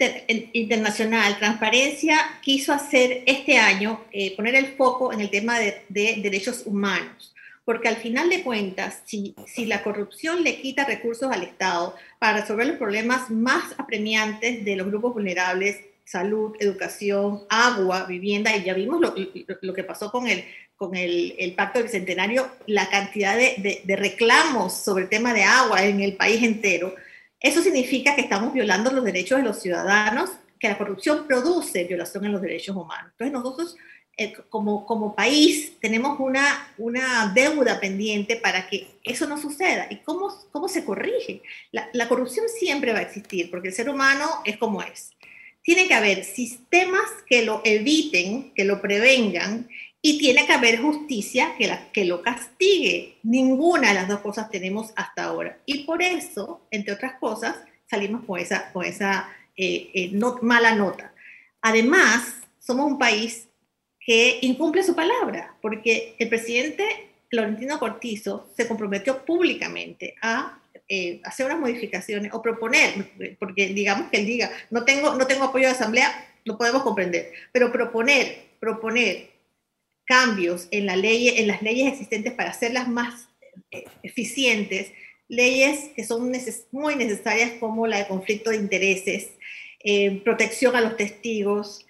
internacional, 0.53 1.39
Transparencia 1.39 2.19
quiso 2.43 2.75
hacer 2.75 3.23
este 3.25 3.57
año, 3.57 4.05
eh, 4.13 4.37
poner 4.37 4.57
el 4.57 4.77
foco 4.77 5.11
en 5.15 5.23
el 5.23 5.31
tema 5.31 5.59
de, 5.59 5.83
derechos 5.89 6.65
humanos, 6.67 7.35
porque 7.65 7.89
al 7.89 7.97
final 7.97 8.29
de 8.29 8.43
cuentas, 8.43 9.01
si, 9.07 9.35
si, 9.47 9.65
la 9.65 9.83
corrupción 9.83 10.45
le 10.45 10.61
quita 10.61 10.85
recursos 10.85 11.33
al 11.33 11.45
Estado 11.45 11.97
para 12.19 12.43
resolver 12.43 12.67
los 12.67 12.77
problemas 12.77 13.31
más 13.31 13.65
apremiantes 13.79 14.63
de 14.67 14.77
los 14.77 14.89
grupos 14.89 15.15
vulnerables, 15.15 15.79
salud, 16.07 16.55
educación, 16.61 17.43
agua, 17.51 18.07
vivienda, 18.07 18.57
y 18.57 18.65
ya 18.65 18.73
vimos 18.73 19.01
lo, 19.01 19.75
que 19.75 19.85
pasó 19.85 20.11
con 20.11 20.29
el, 20.29 20.45
con 20.77 20.95
el, 20.95 21.53
Pacto 21.57 21.81
del 21.81 21.89
Bicentenario, 21.89 22.49
la 22.67 22.89
cantidad 22.89 23.37
de, 23.37 23.83
de 23.85 23.97
reclamos 23.97 24.73
sobre 24.73 25.05
el 25.05 25.11
tema 25.11 25.35
de 25.35 25.43
agua 25.43 25.85
en 25.85 26.01
el 26.01 26.15
país 26.17 26.43
entero, 26.43 26.95
eso 27.41 27.63
significa 27.63 28.15
que 28.15 28.23
estamos 28.23 28.53
violando 28.53 28.91
los 28.91 29.05
derechos 29.05 29.39
de 29.39 29.45
los 29.45 29.61
ciudadanos, 29.61 30.31
que 30.59 30.69
la 30.69 30.79
corrupción 30.79 31.27
produce 31.27 31.85
violación 31.85 32.25
en 32.25 32.33
los 32.33 32.41
derechos 32.41 32.75
humanos. 32.75 33.13
Entonces 33.13 33.33
nosotros 33.33 33.77
eh, 34.17 34.33
como, 34.49 34.87
como 34.87 35.15
país 35.15 35.75
tenemos 35.79 36.19
una, 36.19 36.73
una 36.79 37.31
deuda 37.35 37.79
pendiente 37.79 38.37
para 38.37 38.67
que 38.69 38.89
eso 39.05 39.27
no 39.27 39.37
suceda. 39.37 39.87
¿Y 39.91 39.97
cómo, 39.97 40.35
cómo 40.51 40.69
se 40.69 40.85
corrige? 40.85 41.43
La 41.71 42.09
corrupción 42.09 42.47
siempre 42.49 42.93
va 42.93 43.01
a 43.01 43.03
existir 43.03 43.51
porque 43.51 43.69
el 43.69 43.75
ser 43.75 43.91
humano 43.91 44.27
es 44.45 44.57
como 44.57 44.83
es. 44.83 45.11
Tiene 45.67 45.89
que 45.89 45.95
haber 45.95 46.23
sistemas 46.23 47.11
que 47.27 47.45
lo 47.45 47.61
eviten, 47.65 48.53
que 48.55 48.65
lo 48.65 48.81
prevengan 48.81 49.69
y 50.01 50.17
tiene 50.17 50.47
que 50.47 50.53
haber 50.53 50.81
justicia 50.81 51.57
que, 51.59 51.67
la, 51.67 51.91
que 51.91 52.05
lo 52.05 52.23
castigue. 52.23 53.17
Ninguna 53.25 53.89
de 53.89 53.95
las 53.95 54.07
dos 54.07 54.21
cosas 54.21 54.49
tenemos 54.49 54.93
hasta 54.95 55.25
ahora. 55.25 55.59
Y 55.67 55.83
por 55.83 56.03
eso, 56.03 56.61
entre 56.71 56.95
otras 56.95 57.15
cosas, 57.19 57.57
salimos 57.91 58.25
con 58.25 58.39
esa, 58.39 58.71
con 58.73 58.85
esa 58.85 59.29
eh, 59.57 59.91
eh, 59.93 60.13
mala 60.43 60.77
nota. 60.77 61.13
Además, 61.63 62.37
somos 62.61 62.87
un 62.87 62.97
país 62.97 63.49
que 63.99 64.39
incumple 64.43 64.85
su 64.85 64.95
palabra, 64.95 65.57
porque 65.61 66.15
el 66.21 66.29
presidente 66.29 66.85
Florentino 67.29 67.81
Cortizo 67.81 68.49
se 68.57 68.69
comprometió 68.69 69.25
públicamente 69.25 70.15
a 70.23 70.61
eh, 70.89 71.21
hacer 71.25 71.47
unas 71.47 71.59
modificaciones 71.59 72.33
o 72.33 72.43
proponer, 72.43 73.37
porque 73.39 73.69
digamos 73.69 74.11
que 74.11 74.19
él 74.19 74.27
diga, 74.27 74.51
no 74.71 74.85
tengo, 74.85 75.15
no 75.15 75.27
tengo 75.27 75.45
apoyo 75.45 75.67
de 75.67 75.73
asamblea, 75.73 76.13
lo 76.45 76.57
podemos 76.57 76.83
comprender, 76.83 77.33
pero 77.53 77.73
proponer, 77.73 78.47
proponer 78.61 79.31
cambios 80.05 80.69
en, 80.71 80.87
la 80.87 80.97
ley, 80.97 81.29
en 81.29 81.49
las 81.49 81.63
leyes 81.63 81.93
existentes 81.93 82.33
para 82.33 82.51
hacerlas 82.51 82.89
más 82.89 83.29
eh, 83.71 83.85
eficientes, 84.03 84.93
leyes 85.29 85.91
que 85.97 86.05
son 86.05 86.33
muy 86.71 86.97
necesarias 86.97 87.53
como 87.59 87.87
la 87.87 87.99
de 87.99 88.07
conflicto 88.07 88.51
de 88.51 88.57
intereses, 88.57 89.31
eh, 89.81 90.21
protección 90.25 90.77
a 90.77 90.81
los 90.81 90.97
testigos, 90.97 91.85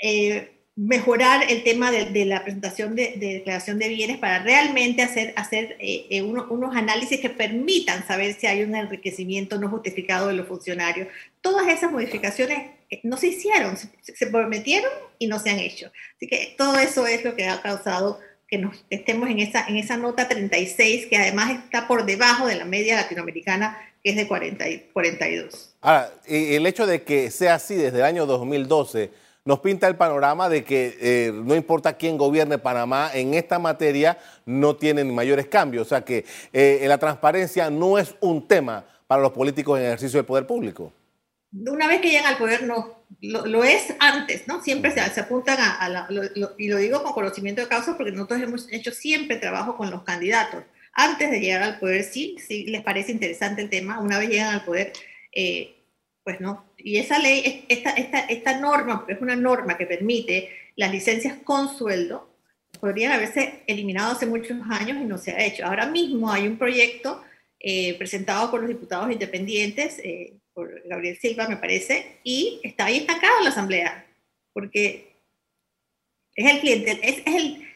eh, 0.00 0.55
mejorar 0.76 1.50
el 1.50 1.64
tema 1.64 1.90
de, 1.90 2.26
la 2.26 2.44
presentación 2.44 2.94
de, 2.94 3.14
declaración 3.16 3.78
de 3.78 3.88
bienes 3.88 4.18
para 4.18 4.40
realmente 4.42 5.02
hacer, 5.02 5.32
hacer 5.36 5.78
unos 6.22 6.76
análisis 6.76 7.18
que 7.18 7.30
permitan 7.30 8.06
saber 8.06 8.34
si 8.34 8.46
hay 8.46 8.62
un 8.62 8.74
enriquecimiento 8.74 9.58
no 9.58 9.70
justificado 9.70 10.28
de 10.28 10.34
los 10.34 10.46
funcionarios. 10.46 11.08
Todas 11.40 11.66
esas 11.68 11.90
modificaciones 11.90 12.70
no 13.02 13.16
se 13.16 13.28
hicieron, 13.28 13.76
se, 13.76 14.26
prometieron 14.26 14.90
y 15.18 15.28
no 15.28 15.38
se 15.38 15.48
han 15.48 15.60
hecho. 15.60 15.90
Así 16.16 16.26
que 16.26 16.54
todo 16.58 16.78
eso 16.78 17.06
es 17.06 17.24
lo 17.24 17.34
que 17.34 17.46
ha 17.46 17.62
causado 17.62 18.20
que 18.46 18.58
nos 18.58 18.76
estemos 18.90 19.30
en 19.30 19.40
esa, 19.40 19.66
en 19.66 19.76
esa 19.76 19.96
nota 19.96 20.28
36, 20.28 21.06
que 21.06 21.16
además 21.16 21.52
está 21.64 21.88
por 21.88 22.04
debajo 22.04 22.46
de 22.46 22.54
la 22.54 22.66
media 22.66 22.96
latinoamericana, 22.96 23.78
que 24.04 24.10
es 24.10 24.16
de 24.16 24.28
40 24.28 24.64
42. 24.92 25.74
Ahora, 25.80 26.12
el 26.28 26.66
hecho 26.66 26.86
de 26.86 27.02
que 27.02 27.30
sea 27.30 27.54
así 27.54 27.74
desde 27.74 27.98
el 27.98 28.04
año 28.04 28.26
2012 28.26 29.10
nos 29.46 29.60
pinta 29.60 29.88
el 29.88 29.96
panorama 29.96 30.50
de 30.50 30.62
que 30.62 30.98
eh, 31.00 31.32
no 31.32 31.54
importa 31.54 31.96
quién 31.96 32.18
gobierne 32.18 32.58
Panamá, 32.58 33.10
en 33.14 33.32
esta 33.32 33.58
materia 33.58 34.18
no 34.44 34.76
tienen 34.76 35.14
mayores 35.14 35.46
cambios. 35.46 35.86
O 35.86 35.88
sea 35.88 36.04
que 36.04 36.26
eh, 36.52 36.84
la 36.86 36.98
transparencia 36.98 37.70
no 37.70 37.98
es 37.98 38.14
un 38.20 38.46
tema 38.46 38.84
para 39.06 39.22
los 39.22 39.32
políticos 39.32 39.78
en 39.78 39.86
ejercicio 39.86 40.18
del 40.18 40.26
poder 40.26 40.46
público 40.46 40.92
una 41.52 41.88
vez 41.88 42.00
que 42.00 42.10
llegan 42.10 42.26
al 42.26 42.38
poder, 42.38 42.64
no, 42.64 43.04
lo, 43.20 43.64
es 43.64 43.94
antes, 43.98 44.46
¿no? 44.46 44.62
Siempre 44.62 44.90
se, 44.90 45.00
apuntan 45.20 45.58
a, 45.60 45.88
la, 45.88 46.08
y 46.58 46.68
lo 46.68 46.76
digo 46.76 47.02
con 47.02 47.12
conocimiento 47.12 47.60
de 47.62 47.68
causa 47.68 47.96
porque 47.96 48.12
nosotros 48.12 48.40
hemos 48.42 48.72
hecho 48.72 48.90
siempre 48.90 49.36
trabajo 49.36 49.76
con 49.76 49.90
los 49.90 50.02
candidatos. 50.02 50.64
Antes 50.92 51.30
de 51.30 51.40
llegar 51.40 51.62
al 51.62 51.78
poder, 51.78 52.04
sí, 52.04 52.36
sí 52.46 52.64
les 52.66 52.82
parece 52.82 53.12
interesante 53.12 53.62
el 53.62 53.70
tema, 53.70 54.00
una 54.00 54.18
vez 54.18 54.30
llegan 54.30 54.54
al 54.54 54.64
poder, 54.64 54.92
eh, 55.32 55.75
pues 56.26 56.40
no. 56.40 56.64
Y 56.76 56.98
esa 56.98 57.20
ley, 57.20 57.64
esta, 57.68 57.90
esta, 57.90 58.18
esta 58.18 58.58
norma, 58.58 59.04
es 59.06 59.20
una 59.20 59.36
norma 59.36 59.78
que 59.78 59.86
permite 59.86 60.50
las 60.74 60.90
licencias 60.90 61.36
con 61.44 61.68
sueldo, 61.68 62.28
podrían 62.80 63.12
haberse 63.12 63.62
eliminado 63.68 64.10
hace 64.10 64.26
muchos 64.26 64.58
años 64.68 64.98
y 65.00 65.04
no 65.04 65.18
se 65.18 65.30
ha 65.30 65.44
hecho. 65.44 65.64
Ahora 65.64 65.86
mismo 65.86 66.32
hay 66.32 66.48
un 66.48 66.58
proyecto 66.58 67.22
eh, 67.60 67.96
presentado 67.96 68.50
por 68.50 68.58
los 68.58 68.68
diputados 68.68 69.12
independientes, 69.12 70.00
eh, 70.00 70.32
por 70.52 70.82
Gabriel 70.88 71.16
Silva, 71.16 71.46
me 71.46 71.58
parece, 71.58 72.18
y 72.24 72.60
está 72.64 72.86
ahí 72.86 72.96
estancado 72.96 73.38
en 73.38 73.44
la 73.44 73.50
Asamblea, 73.50 74.06
porque 74.52 75.12
es 76.34 76.52
el 76.52 76.58
cliente, 76.58 76.98
es, 77.04 77.22
el, 77.24 77.68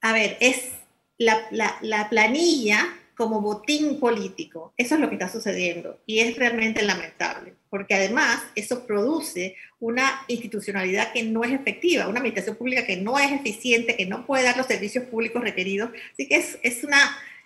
a 0.00 0.14
ver, 0.14 0.38
es 0.40 0.70
la, 1.18 1.46
la, 1.82 2.08
planilla 2.08 2.88
como 3.18 3.40
botín 3.40 3.98
político. 3.98 4.72
Eso 4.76 4.94
es 4.94 5.00
lo 5.00 5.08
que 5.08 5.16
está 5.16 5.28
sucediendo 5.28 5.98
y 6.06 6.20
es 6.20 6.36
realmente 6.36 6.82
lamentable, 6.82 7.52
porque 7.68 7.94
además 7.94 8.40
eso 8.54 8.86
produce 8.86 9.56
una 9.80 10.22
institucionalidad 10.28 11.12
que 11.12 11.24
no 11.24 11.42
es 11.42 11.52
efectiva, 11.52 12.06
una 12.06 12.20
administración 12.20 12.54
pública 12.54 12.86
que 12.86 12.96
no 12.96 13.18
es 13.18 13.32
eficiente, 13.32 13.96
que 13.96 14.06
no 14.06 14.24
puede 14.24 14.44
dar 14.44 14.56
los 14.56 14.66
servicios 14.66 15.04
públicos 15.06 15.42
requeridos. 15.42 15.90
Así 16.12 16.28
que 16.28 16.36
es, 16.36 16.58
es 16.62 16.84
una 16.84 16.98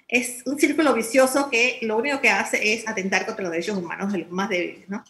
es 0.08 0.42
un 0.44 0.58
círculo 0.58 0.92
vicioso 0.92 1.48
que 1.48 1.78
lo 1.80 1.96
único 1.96 2.20
que 2.20 2.28
hace 2.28 2.74
es 2.74 2.86
atentar 2.86 3.24
contra 3.24 3.44
los 3.44 3.50
derechos 3.50 3.78
humanos 3.78 4.12
de 4.12 4.18
los 4.18 4.30
más 4.30 4.50
débiles, 4.50 4.86
¿no? 4.90 5.02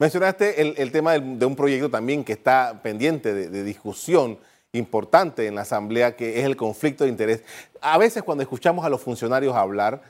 Mencionaste 0.00 0.82
el, 0.82 0.90
tema 0.90 1.16
de, 1.16 1.46
un 1.46 1.54
proyecto 1.54 1.88
también 1.88 2.24
que 2.24 2.32
está 2.32 2.82
pendiente 2.82 3.32
de, 3.32 3.62
discusión 3.62 4.36
importante 4.72 5.46
en 5.46 5.54
la 5.54 5.62
Asamblea, 5.62 6.16
que 6.16 6.40
es 6.40 6.46
el 6.46 6.56
conflicto 6.56 7.04
de 7.04 7.10
interés. 7.10 7.42
A 7.80 7.98
veces 7.98 8.22
cuando 8.22 8.42
escuchamos 8.42 8.84
a 8.84 8.88
los 8.88 9.02
funcionarios 9.02 9.54
hablar, 9.54 10.02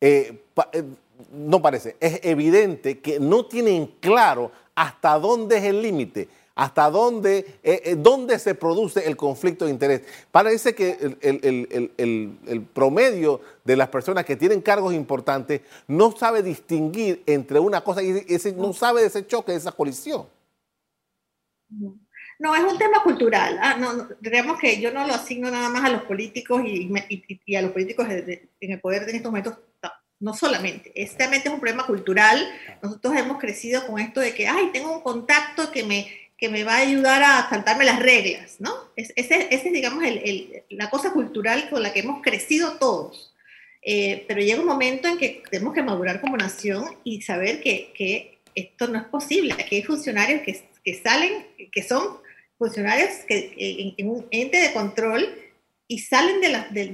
eh, 0.00 0.42
eh, 0.72 0.84
no 1.32 1.62
parece, 1.62 1.96
es 2.00 2.20
evidente 2.22 3.00
que 3.00 3.18
no 3.18 3.46
tienen 3.46 3.86
claro 4.00 4.52
hasta 4.74 5.18
dónde 5.18 5.58
es 5.58 5.64
el 5.64 5.82
límite 5.82 6.28
hasta 6.56 6.90
dónde, 6.90 7.58
eh, 7.62 7.96
dónde 7.96 8.38
se 8.38 8.54
produce 8.54 9.06
el 9.06 9.16
conflicto 9.16 9.64
de 9.64 9.70
interés. 9.70 10.02
Parece 10.30 10.74
que 10.74 11.16
el, 11.22 12.66
promedio 12.74 13.40
de 13.64 13.76
las 13.76 13.88
personas 13.88 14.26
que 14.26 14.36
tienen 14.36 14.60
cargos 14.60 14.92
importantes 14.92 15.62
no 15.86 16.14
sabe 16.14 16.42
distinguir 16.42 17.22
entre 17.24 17.60
una 17.60 17.82
cosa 17.82 18.02
y 18.02 18.26
no 18.56 18.74
sabe 18.74 19.00
de 19.00 19.06
ese 19.06 19.26
choque, 19.26 19.52
de 19.52 19.58
esa 19.58 19.72
colisión. 19.72 20.26
No, 21.70 21.94
es 22.40 22.72
un 22.72 22.78
tema 22.78 23.02
cultural. 23.02 23.58
Ah, 23.60 23.76
no, 23.78 24.58
que 24.58 24.80
yo 24.80 24.92
no 24.92 25.06
lo 25.06 25.14
asigno 25.14 25.50
nada 25.50 25.68
más 25.68 25.84
a 25.84 25.90
los 25.90 26.02
políticos 26.02 26.62
y, 26.64 27.56
a 27.56 27.62
los 27.62 27.72
políticos 27.72 28.06
en 28.08 28.72
el 28.72 28.80
poder 28.80 29.08
en 29.08 29.16
estos 29.16 29.30
momentos. 29.30 29.58
No, 30.18 30.34
solamente, 30.34 30.92
es 30.94 31.16
realmente 31.16 31.48
es 31.48 31.54
un 31.54 31.60
problema 31.60 31.86
cultural. 31.86 32.46
Nosotros 32.82 33.16
hemos 33.16 33.38
crecido 33.38 33.86
con 33.86 33.98
esto 33.98 34.20
de 34.20 34.34
que, 34.34 34.46
ay, 34.46 34.68
tengo 34.70 34.94
un 34.94 35.00
contacto 35.00 35.72
que 35.72 35.82
me, 35.82 36.12
que 36.36 36.50
me 36.50 36.62
va 36.62 36.74
a 36.74 36.80
ayudar 36.80 37.22
a 37.22 37.48
saltarme 37.48 37.86
las 37.86 38.00
reglas, 38.00 38.56
¿no? 38.58 38.70
ese, 38.96 39.48
es, 39.50 39.64
digamos, 39.64 40.04
el, 40.04 40.62
la 40.68 40.90
cosa 40.90 41.12
cultural 41.12 41.70
con 41.70 41.82
la 41.82 41.92
que 41.92 42.00
hemos 42.00 42.20
crecido 42.22 42.72
todos. 42.78 43.34
Eh, 43.82 44.26
pero 44.28 44.42
llega 44.42 44.60
un 44.60 44.66
momento 44.66 45.08
en 45.08 45.16
que 45.16 45.42
tenemos 45.50 45.72
que 45.72 45.82
madurar 45.82 46.20
como 46.20 46.36
nación 46.36 46.84
y 47.02 47.22
saber 47.22 47.62
que, 47.62 47.92
que 47.94 48.40
esto 48.54 48.88
no 48.88 48.98
es 48.98 49.04
posible. 49.04 49.54
Aquí 49.54 49.76
hay 49.76 49.82
funcionarios 49.82 50.42
que, 50.42 50.62
que 50.84 50.94
salen, 51.02 51.46
que 51.72 51.82
son 51.82 52.18
funcionarios 52.60 53.08
que, 53.26 53.94
en, 53.96 54.06
un 54.06 54.26
ente 54.30 54.58
de 54.58 54.74
control 54.74 55.26
y 55.88 56.00
salen 56.00 56.42
de, 56.42 56.48
la, 56.50 56.68
de, 56.68 56.88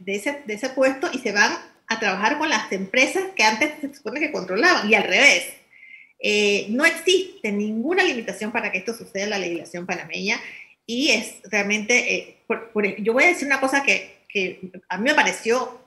de, 0.00 0.14
ese, 0.14 0.40
de 0.46 0.54
ese 0.54 0.70
puesto 0.70 1.10
y 1.12 1.18
se 1.18 1.32
van 1.32 1.52
a 1.86 2.00
trabajar 2.00 2.38
con 2.38 2.48
las 2.48 2.72
empresas 2.72 3.22
que 3.36 3.42
antes 3.42 3.72
se 3.82 3.94
supone 3.94 4.20
que 4.20 4.32
controlaban 4.32 4.90
y 4.90 4.94
al 4.94 5.04
revés. 5.04 5.52
Eh, 6.18 6.64
no 6.70 6.86
existe 6.86 7.52
ninguna 7.52 8.02
limitación 8.04 8.52
para 8.52 8.72
que 8.72 8.78
esto 8.78 8.94
suceda 8.94 9.24
en 9.24 9.30
la 9.30 9.38
legislación 9.38 9.84
panameña 9.84 10.40
y 10.86 11.10
es 11.10 11.34
realmente, 11.44 12.14
eh, 12.14 12.36
yo 12.98 13.12
voy 13.12 13.24
a 13.24 13.28
decir 13.28 13.46
una 13.46 13.60
cosa 13.60 13.82
que, 13.82 14.22
que, 14.30 14.60
a 14.88 14.96
mí 14.96 15.10
me 15.10 15.14
pareció, 15.14 15.78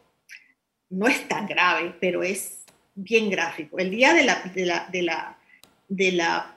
no 0.92 1.08
es 1.08 1.28
tan 1.28 1.48
grave, 1.48 1.96
pero 2.00 2.22
es 2.22 2.60
bien 2.94 3.32
gráfico. 3.32 3.80
El 3.80 3.90
día 3.90 4.14
de 4.14 4.24
la, 4.24 4.44
de 4.54 5.02
la, 5.02 5.38
de 5.90 6.12
la 6.12 6.55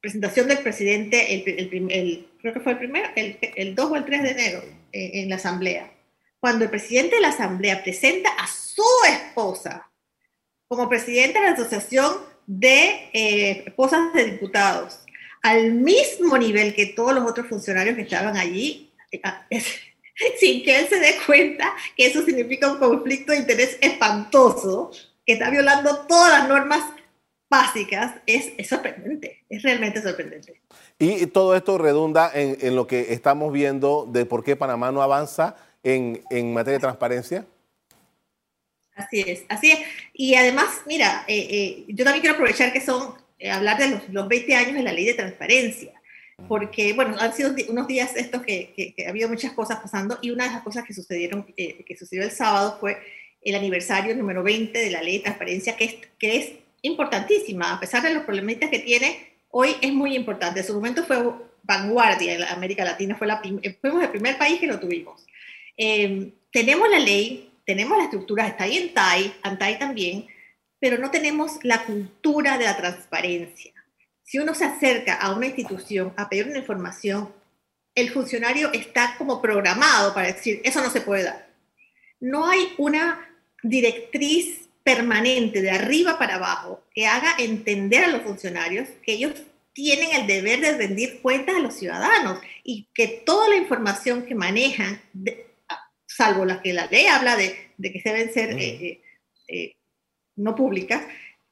presentación 0.00 0.48
del 0.48 0.58
presidente, 0.58 1.34
el, 1.34 1.90
el, 1.90 2.28
creo 2.40 2.54
que 2.54 2.60
fue 2.60 2.72
el 2.72 2.78
primero, 2.78 3.08
el, 3.16 3.38
el, 3.40 3.74
2 3.74 3.90
o 3.90 3.96
el 3.96 4.04
3 4.04 4.22
de 4.22 4.30
enero, 4.30 4.64
eh, 4.92 5.10
en 5.14 5.28
la 5.28 5.36
asamblea, 5.36 5.92
cuando 6.40 6.64
el 6.64 6.70
presidente 6.70 7.16
de 7.16 7.22
la 7.22 7.28
Asamblea 7.28 7.82
presenta 7.82 8.30
a 8.30 8.46
su 8.46 8.82
esposa 9.08 9.90
como 10.66 10.88
presidente 10.88 11.38
de 11.38 11.44
la 11.44 11.52
Asociación 11.52 12.16
de 12.46 13.10
eh, 13.12 13.64
Esposas 13.66 14.12
de 14.14 14.24
Diputados, 14.24 15.00
al 15.42 15.72
mismo 15.74 16.38
nivel 16.38 16.74
que 16.74 16.86
todos 16.86 17.14
los 17.14 17.28
otros 17.28 17.46
funcionarios 17.46 17.94
que 17.94 18.02
estaban 18.02 18.36
allí, 18.36 18.92
sin 20.38 20.64
que 20.64 20.78
él 20.78 20.88
se 20.88 20.98
dé 20.98 21.16
cuenta 21.26 21.74
que 21.96 22.06
eso 22.06 22.24
significa 22.24 22.72
un 22.72 22.78
conflicto 22.78 23.32
de 23.32 23.38
interés 23.38 23.76
espantoso, 23.80 24.90
que 25.26 25.34
está 25.34 25.50
violando 25.50 26.06
todas 26.06 26.38
las 26.38 26.48
normas 26.48 26.82
básicas, 27.50 28.14
es, 28.26 28.52
sorprendente, 28.66 29.42
es 29.48 29.62
realmente 29.62 30.00
sorprendente. 30.00 30.60
Y 30.98 31.26
todo 31.26 31.56
esto 31.56 31.76
redunda 31.76 32.30
en, 32.32 32.56
en, 32.60 32.76
lo 32.76 32.86
que 32.86 33.12
estamos 33.12 33.52
viendo 33.52 34.06
de 34.10 34.24
por 34.24 34.44
qué 34.44 34.54
Panamá 34.54 34.92
no 34.92 35.02
avanza 35.02 35.56
en, 35.82 36.22
en 36.30 36.54
materia 36.54 36.78
de 36.78 36.82
transparencia. 36.82 37.44
Así 38.94 39.24
es, 39.26 39.44
así 39.48 39.72
es. 39.72 39.80
Y 40.12 40.34
además, 40.34 40.82
mira, 40.86 41.24
eh, 41.26 41.46
eh, 41.50 41.84
yo 41.88 42.04
también 42.04 42.20
quiero 42.20 42.34
aprovechar 42.34 42.72
que 42.72 42.80
son, 42.80 43.14
eh, 43.38 43.50
hablar 43.50 43.78
de 43.78 43.88
los, 43.88 44.08
los, 44.10 44.28
20 44.28 44.54
años 44.54 44.74
de 44.74 44.82
la 44.82 44.92
ley 44.92 45.06
de 45.06 45.14
transparencia, 45.14 45.92
porque, 46.48 46.92
bueno, 46.92 47.16
han 47.18 47.32
sido 47.32 47.54
unos 47.68 47.86
días 47.86 48.14
estos 48.16 48.42
que, 48.42 48.72
que, 48.96 49.06
ha 49.06 49.10
habido 49.10 49.28
muchas 49.28 49.52
cosas 49.52 49.80
pasando 49.80 50.18
y 50.22 50.30
una 50.30 50.44
de 50.44 50.50
las 50.50 50.62
cosas 50.62 50.84
que 50.84 50.94
sucedieron, 50.94 51.44
que 51.44 51.96
sucedió 51.98 52.22
el 52.22 52.30
sábado 52.30 52.76
fue 52.80 52.98
el 53.42 53.54
aniversario 53.54 54.14
número 54.14 54.42
20 54.42 54.78
de 54.78 54.90
la 54.90 55.02
ley 55.02 55.18
de 55.18 55.24
transparencia, 55.24 55.76
que 55.76 55.84
es, 55.84 55.94
que 56.18 56.36
es 56.36 56.52
importantísima, 56.82 57.74
a 57.74 57.80
pesar 57.80 58.02
de 58.02 58.14
los 58.14 58.24
problemitas 58.24 58.70
que 58.70 58.78
tiene, 58.78 59.30
hoy 59.50 59.76
es 59.80 59.92
muy 59.92 60.14
importante. 60.14 60.60
En 60.60 60.66
su 60.66 60.74
momento 60.74 61.04
fue 61.04 61.22
vanguardia 61.62 62.34
en 62.34 62.42
América 62.44 62.84
Latina, 62.84 63.16
fue 63.16 63.26
la, 63.26 63.40
fuimos 63.80 64.02
el 64.02 64.10
primer 64.10 64.38
país 64.38 64.60
que 64.60 64.66
lo 64.66 64.80
tuvimos. 64.80 65.24
tenemos 65.76 66.88
la 66.90 66.98
ley, 66.98 67.50
tenemos 67.64 67.98
la 67.98 68.04
estructura, 68.04 68.46
está 68.46 68.64
ahí 68.64 68.78
en 68.78 68.94
TAI, 68.94 69.32
ANTAI 69.42 69.78
también, 69.78 70.26
pero 70.80 70.98
no 70.98 71.10
tenemos 71.10 71.58
la 71.62 71.84
cultura 71.84 72.58
de 72.58 72.64
la 72.64 72.76
transparencia. 72.76 73.72
Si 74.24 74.38
uno 74.38 74.54
se 74.54 74.64
acerca 74.64 75.14
a 75.14 75.34
una 75.34 75.46
institución 75.46 76.12
a 76.16 76.28
pedir 76.28 76.46
una 76.46 76.58
información, 76.58 77.32
el 77.94 78.10
funcionario 78.10 78.72
está 78.72 79.14
como 79.18 79.42
programado 79.42 80.14
para 80.14 80.28
decir, 80.28 80.60
eso 80.64 80.80
no 80.80 80.90
se 80.90 81.00
puede 81.00 81.24
dar. 81.24 81.48
No 82.20 82.46
hay 82.46 82.72
una 82.78 83.28
directriz 83.62 84.68
permanente 84.82 85.62
de 85.62 85.70
arriba 85.70 86.18
para 86.18 86.36
abajo 86.36 86.82
que 86.94 87.06
haga 87.06 87.34
entender 87.38 88.04
a 88.04 88.08
los 88.08 88.22
funcionarios 88.22 88.88
que 89.02 89.12
ellos 89.12 89.34
tienen 89.72 90.10
el 90.12 90.26
deber 90.26 90.60
de 90.60 90.76
rendir 90.76 91.20
cuentas 91.20 91.56
a 91.56 91.60
los 91.60 91.74
ciudadanos 91.74 92.40
y 92.64 92.88
que 92.94 93.22
toda 93.24 93.48
la 93.48 93.56
información 93.56 94.26
que 94.26 94.34
manejan 94.34 95.00
salvo 96.20 96.44
las 96.44 96.60
que 96.60 96.72
la 96.72 96.86
ley 96.86 97.06
habla 97.06 97.36
de, 97.36 97.72
que 97.80 98.02
deben 98.04 98.32
ser 98.32 98.50
eh, 98.50 98.58
eh, 98.58 99.02
eh, 99.48 99.76
no 100.36 100.54
públicas, 100.54 101.02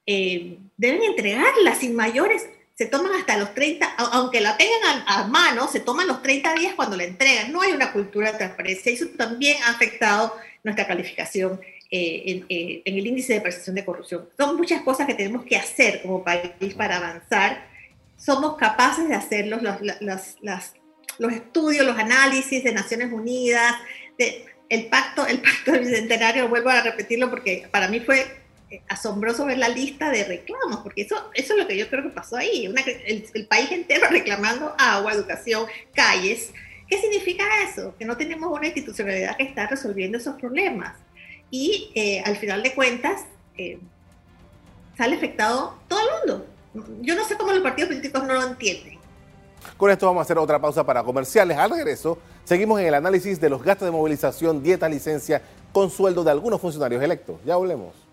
deben 0.07 1.03
entregarlas 1.03 1.79
sin 1.79 1.95
mayores. 1.95 2.47
Se 2.75 2.87
toman 2.87 3.13
hasta 3.13 3.37
los 3.37 3.55
30, 3.55 3.87
aunque 3.97 4.41
la 4.41 4.57
tengan 4.57 5.05
a, 5.07 5.27
mano, 5.27 5.69
se 5.69 5.81
toman 5.81 6.07
los 6.07 6.23
30 6.23 6.55
días 6.55 6.75
cuando 6.75 6.97
la 6.97 7.05
entregan. 7.05 7.53
No 7.53 7.61
hay 7.61 7.73
una 7.73 7.93
cultura 7.93 8.33
de 8.33 8.39
transparencia. 8.39 8.93
Eso 8.93 9.09
también 9.17 9.61
ha 9.65 9.71
afectado 9.71 10.37
nuestra 10.63 10.87
calificación 10.87 11.61
en, 11.91 12.47
el 12.49 13.07
índice 13.07 13.35
de 13.35 13.41
percepción 13.41 13.77
de 13.77 13.85
corrupción. 13.85 14.29
Son 14.37 14.57
muchas 14.57 14.83
cosas 14.83 15.07
que 15.07 15.15
tenemos 15.15 15.45
que 15.45 15.57
hacer 15.57 16.03
como 16.03 16.23
país 16.23 16.75
para 16.77 16.97
avanzar. 16.97 17.67
Somos 18.17 18.57
capaces 18.57 19.09
de 19.09 19.15
hacer 19.15 19.47
los, 19.47 19.63
los 19.63 21.33
estudios, 21.33 21.87
los 21.87 21.99
análisis 21.99 22.65
de 22.65 22.73
Naciones 22.73 23.13
Unidas, 23.13 23.75
de, 24.19 24.45
el 24.69 24.87
pacto, 24.87 25.27
el 25.27 25.41
pacto 25.41 25.73
del 25.73 25.81
bicentenario, 25.81 26.49
vuelvo 26.49 26.71
a 26.71 26.83
repetirlo 26.83 27.31
porque 27.31 27.69
para 27.71 27.89
mí 27.89 28.01
fue 28.01 28.27
eh, 28.71 28.83
asombroso 28.89 29.47
ver 29.47 29.59
la 29.59 29.69
lista 29.69 30.11
de 30.11 30.25
reclamos, 30.25 30.81
porque 30.83 31.03
eso, 31.03 31.31
eso 31.35 31.55
es 31.55 31.59
lo 31.59 31.67
que 31.67 31.77
yo 31.77 31.89
creo 31.89 32.03
que 32.03 32.11
pasó 32.11 32.37
ahí, 32.37 32.67
el, 32.67 33.47
país 33.47 33.71
entero 33.73 34.07
reclamando 34.11 34.75
agua, 34.79 35.13
educación, 35.13 35.67
calles. 35.95 36.53
¿Qué 36.89 36.99
significa 36.99 37.45
eso? 37.69 37.95
Que 37.99 38.05
no 38.05 38.17
tenemos 38.17 38.51
una 38.51 38.67
institucionalidad 38.67 39.37
que 39.37 39.45
está 39.45 39.67
resolviendo 39.67 40.17
esos 40.19 40.37
problemas. 40.37 40.97
Y 41.51 41.91
eh, 41.95 42.23
al 42.25 42.37
final 42.37 42.63
de 42.63 42.75
cuentas, 42.75 43.23
eh, 43.57 43.79
sale 44.97 45.17
afectado 45.17 45.75
todo 45.89 46.01
el 46.01 46.07
mundo. 46.19 46.47
Yo 47.01 47.15
no 47.15 47.25
sé 47.25 47.37
cómo 47.37 47.53
los 47.53 47.63
partidos 47.63 47.89
políticos 47.89 48.25
no 48.25 48.35
lo 48.35 48.43
entienden. 48.43 48.99
Con 49.77 49.91
esto 49.91 50.07
vamos 50.07 50.21
a 50.21 50.23
hacer 50.23 50.39
otra 50.39 50.61
pausa 50.61 50.85
para 50.85 51.03
comerciales. 51.03 51.57
Al 51.57 51.71
regreso, 51.71 52.19
seguimos 52.45 52.81
en 52.81 52.87
el 52.87 52.95
análisis 52.95 53.41
de 53.41 53.49
los 53.49 53.63
gastos 53.63 53.87
de 53.87 53.93
movilización, 53.93 54.63
dieta, 54.63 54.89
licencia 54.89 55.43
con 55.73 55.91
sueldo 55.91 56.25
de 56.25 56.31
algunos 56.31 56.61
funcionarios 56.61 57.03
electos. 57.03 57.37
Ya 57.45 57.55
hablemos. 57.55 58.08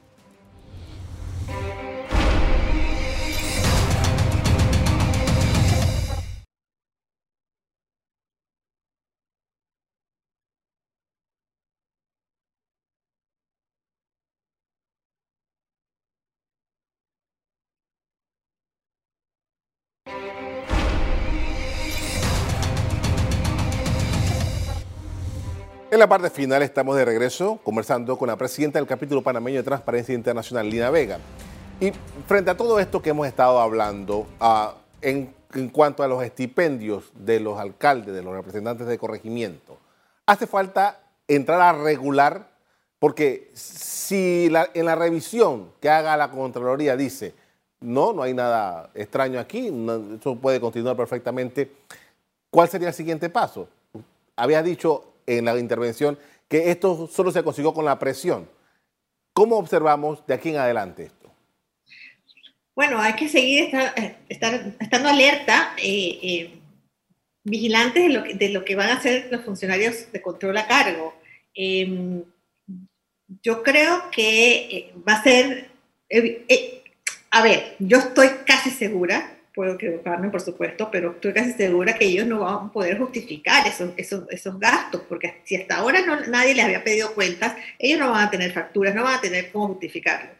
En 25.95 25.99
la 25.99 26.09
parte 26.09 26.29
final 26.29 26.61
estamos 26.61 26.97
de 26.97 27.05
regreso 27.05 27.57
conversando 27.63 28.17
con 28.17 28.27
la 28.27 28.35
presidenta 28.35 28.79
del 28.79 28.85
capítulo 28.85 29.21
panameño 29.21 29.59
de 29.59 29.63
Transparencia 29.63 30.13
Internacional, 30.13 30.69
Lina 30.69 30.89
Vega. 30.89 31.19
Y 31.79 31.93
frente 32.27 32.51
a 32.51 32.57
todo 32.57 32.81
esto 32.81 33.01
que 33.01 33.11
hemos 33.11 33.25
estado 33.25 33.61
hablando, 33.61 34.27
ah, 34.41 34.75
en, 35.01 35.33
cuanto 35.71 36.03
a 36.03 36.09
los 36.09 36.21
estipendios 36.21 37.05
de 37.13 37.39
los 37.39 37.57
alcaldes, 37.57 38.13
de 38.13 38.21
los 38.21 38.33
representantes 38.33 38.87
de 38.87 38.97
corregimiento, 38.97 39.77
hace 40.25 40.47
falta 40.47 40.99
entrar 41.29 41.61
a 41.61 41.71
regular, 41.71 42.49
porque 42.99 43.49
si 43.53 44.51
en 44.73 44.85
la 44.85 44.95
revisión 44.95 45.69
que 45.79 45.89
haga 45.89 46.17
la 46.17 46.29
Contraloría 46.29 46.97
dice, 46.97 47.33
no, 47.79 48.11
no 48.11 48.21
hay 48.21 48.33
nada 48.33 48.89
extraño 48.95 49.39
aquí, 49.39 49.71
eso 50.19 50.35
puede 50.35 50.59
continuar 50.59 50.97
perfectamente, 50.97 51.71
¿cuál 52.49 52.67
sería 52.67 52.89
el 52.89 52.93
siguiente 52.93 53.29
paso? 53.29 53.69
Había 54.35 54.61
dicho 54.61 55.14
en 55.25 55.45
la 55.45 55.57
intervención 55.57 56.17
que 56.47 56.71
esto 56.71 57.07
solo 57.07 57.31
se 57.31 57.43
consiguió 57.43 57.73
con 57.73 57.85
la 57.85 57.99
presión. 57.99 58.49
¿Cómo 59.33 59.57
observamos 59.57 60.25
de 60.25 60.33
aquí 60.33 60.49
en 60.49 60.57
adelante 60.57 61.03
esto? 61.03 61.31
Bueno, 62.75 62.99
hay 62.99 63.13
que 63.13 63.29
seguir 63.29 63.71
estando 64.29 65.09
alerta, 65.09 65.73
eh, 65.77 66.19
eh, 66.21 66.59
vigilantes 67.43 68.03
de 68.03 68.09
lo, 68.09 68.23
que, 68.23 68.33
de 68.33 68.49
lo, 68.49 68.65
que, 68.65 68.75
van 68.75 68.89
a 68.89 68.95
hacer 68.95 69.29
los 69.31 69.43
funcionarios 69.43 70.11
de 70.11 70.21
control 70.21 70.57
a 70.57 70.67
cargo. 70.67 71.13
Em, 71.53 72.23
yo 73.41 73.63
creo 73.63 74.09
que 74.11 74.55
eh, 74.55 74.93
va 75.07 75.13
a 75.13 75.23
ser, 75.23 75.69
a 77.31 77.41
ver, 77.41 77.75
yo 77.79 77.97
estoy 77.97 78.27
casi 78.45 78.69
segura 78.71 79.34
puedo 79.55 79.75
equivocarme, 79.75 80.29
por 80.29 80.41
supuesto, 80.41 80.89
pero 80.91 81.11
estoy 81.13 81.33
casi 81.33 81.53
segura 81.53 81.93
que 81.93 82.05
ellos 82.05 82.27
no 82.27 82.41
van 82.41 82.67
a 82.67 82.71
poder 82.71 82.97
justificar 82.97 83.65
esos, 83.65 83.91
esos, 83.95 84.29
esos 84.29 84.59
gastos, 84.59 85.01
porque 85.07 85.41
si 85.45 85.55
hasta 85.55 85.77
ahora 85.77 86.01
no, 86.01 86.19
nadie 86.27 86.53
les 86.53 86.65
había 86.65 86.83
pedido 86.83 87.13
cuentas, 87.15 87.55
ellos 87.79 87.99
no 87.99 88.11
van 88.11 88.27
a 88.27 88.29
tener 88.29 88.51
facturas, 88.51 88.93
no 88.93 89.03
van 89.03 89.15
a 89.15 89.21
tener 89.21 89.51
cómo 89.51 89.69
justificarlo. 89.69 90.31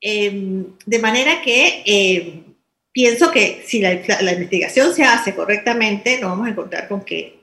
Em, 0.00 0.66
de 0.84 0.98
manera 0.98 1.40
que 1.42 1.82
em, 1.86 2.44
pienso 2.92 3.30
que 3.30 3.62
si 3.64 3.80
la, 3.80 4.00
la, 4.20 4.32
investigación 4.32 4.94
se 4.94 5.04
hace 5.04 5.34
correctamente, 5.34 6.18
nos 6.20 6.30
vamos 6.30 6.48
a 6.48 6.50
encontrar 6.50 6.88
con 6.88 7.04
que 7.04 7.38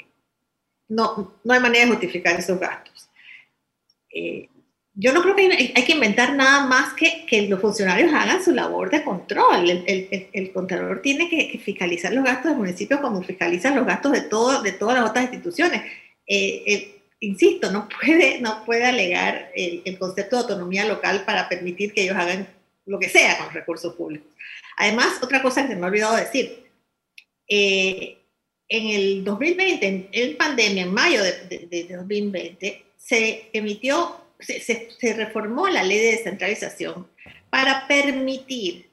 no, 0.89 1.39
no 1.43 1.54
hay 1.54 1.60
manera 1.60 1.86
de 1.86 1.91
justificar 1.91 2.38
esos 2.38 2.60
gastos. 2.60 3.10
Eh, 4.13 4.50
yo 4.99 5.13
no 5.13 5.21
creo 5.21 5.36
que 5.36 5.73
hay, 5.75 5.83
que 5.83 5.91
inventar 5.91 6.33
nada 6.33 6.65
más 6.65 6.93
que 6.93 7.23
que 7.27 7.43
los 7.43 7.62
funcionarios 7.62 8.12
hagan 8.12 8.43
su 8.43 8.51
labor 8.51 8.89
de 8.89 9.03
control. 9.03 9.69
El, 9.69 9.83
el, 9.86 10.27
el 10.33 10.51
contador 10.51 11.03
tiene 11.03 11.29
que, 11.29 11.60
fiscalizar 11.63 12.12
los 12.12 12.23
gastos 12.23 12.49
del 12.49 12.57
municipio 12.57 12.99
como 12.99 13.21
fiscalizan 13.21 13.75
los 13.75 13.86
gastos 13.86 14.12
de, 14.12 14.21
todo, 14.21 14.63
de 14.63 14.71
todas 14.71 14.99
las 14.99 15.07
otras 15.07 15.25
instituciones. 15.25 15.83
Eh, 16.25 16.99
insisto, 17.19 17.71
no 17.71 17.88
puede, 18.01 18.41
no 18.41 18.65
puede 18.65 18.86
alegar 18.86 19.51
el, 19.55 19.99
concepto 19.99 20.36
de 20.36 20.41
autonomía 20.41 20.86
local 20.86 21.23
para 21.25 21.47
permitir 21.47 21.93
que 21.93 22.01
ellos 22.01 22.17
hagan 22.17 22.47
lo 22.88 22.97
que 22.97 23.10
sea 23.10 23.38
con 23.38 23.53
recursos 23.53 23.93
públicos. 23.93 24.33
Además, 24.77 25.19
otra 25.21 25.43
cosa 25.43 25.62
que 25.62 25.69
se 25.69 25.75
me 25.75 25.86
ha 25.86 25.89
olvidado 25.89 26.15
decir, 26.15 26.71
eh, 27.47 28.17
en 28.67 28.88
el 28.88 29.23
2020, 29.23 30.10
en, 30.12 30.38
pandemia, 30.38 30.83
en 30.83 30.93
mayo 30.93 31.21
de, 31.21 31.67
de 31.69 31.95
2020, 31.95 32.83
se 32.97 33.49
emitió 33.53 34.27
se, 34.39 35.13
reformó 35.13 35.67
la 35.67 35.84
ley 35.84 35.97
de 35.97 36.12
descentralización 36.12 37.08
para 37.50 37.88
permitir 37.88 38.89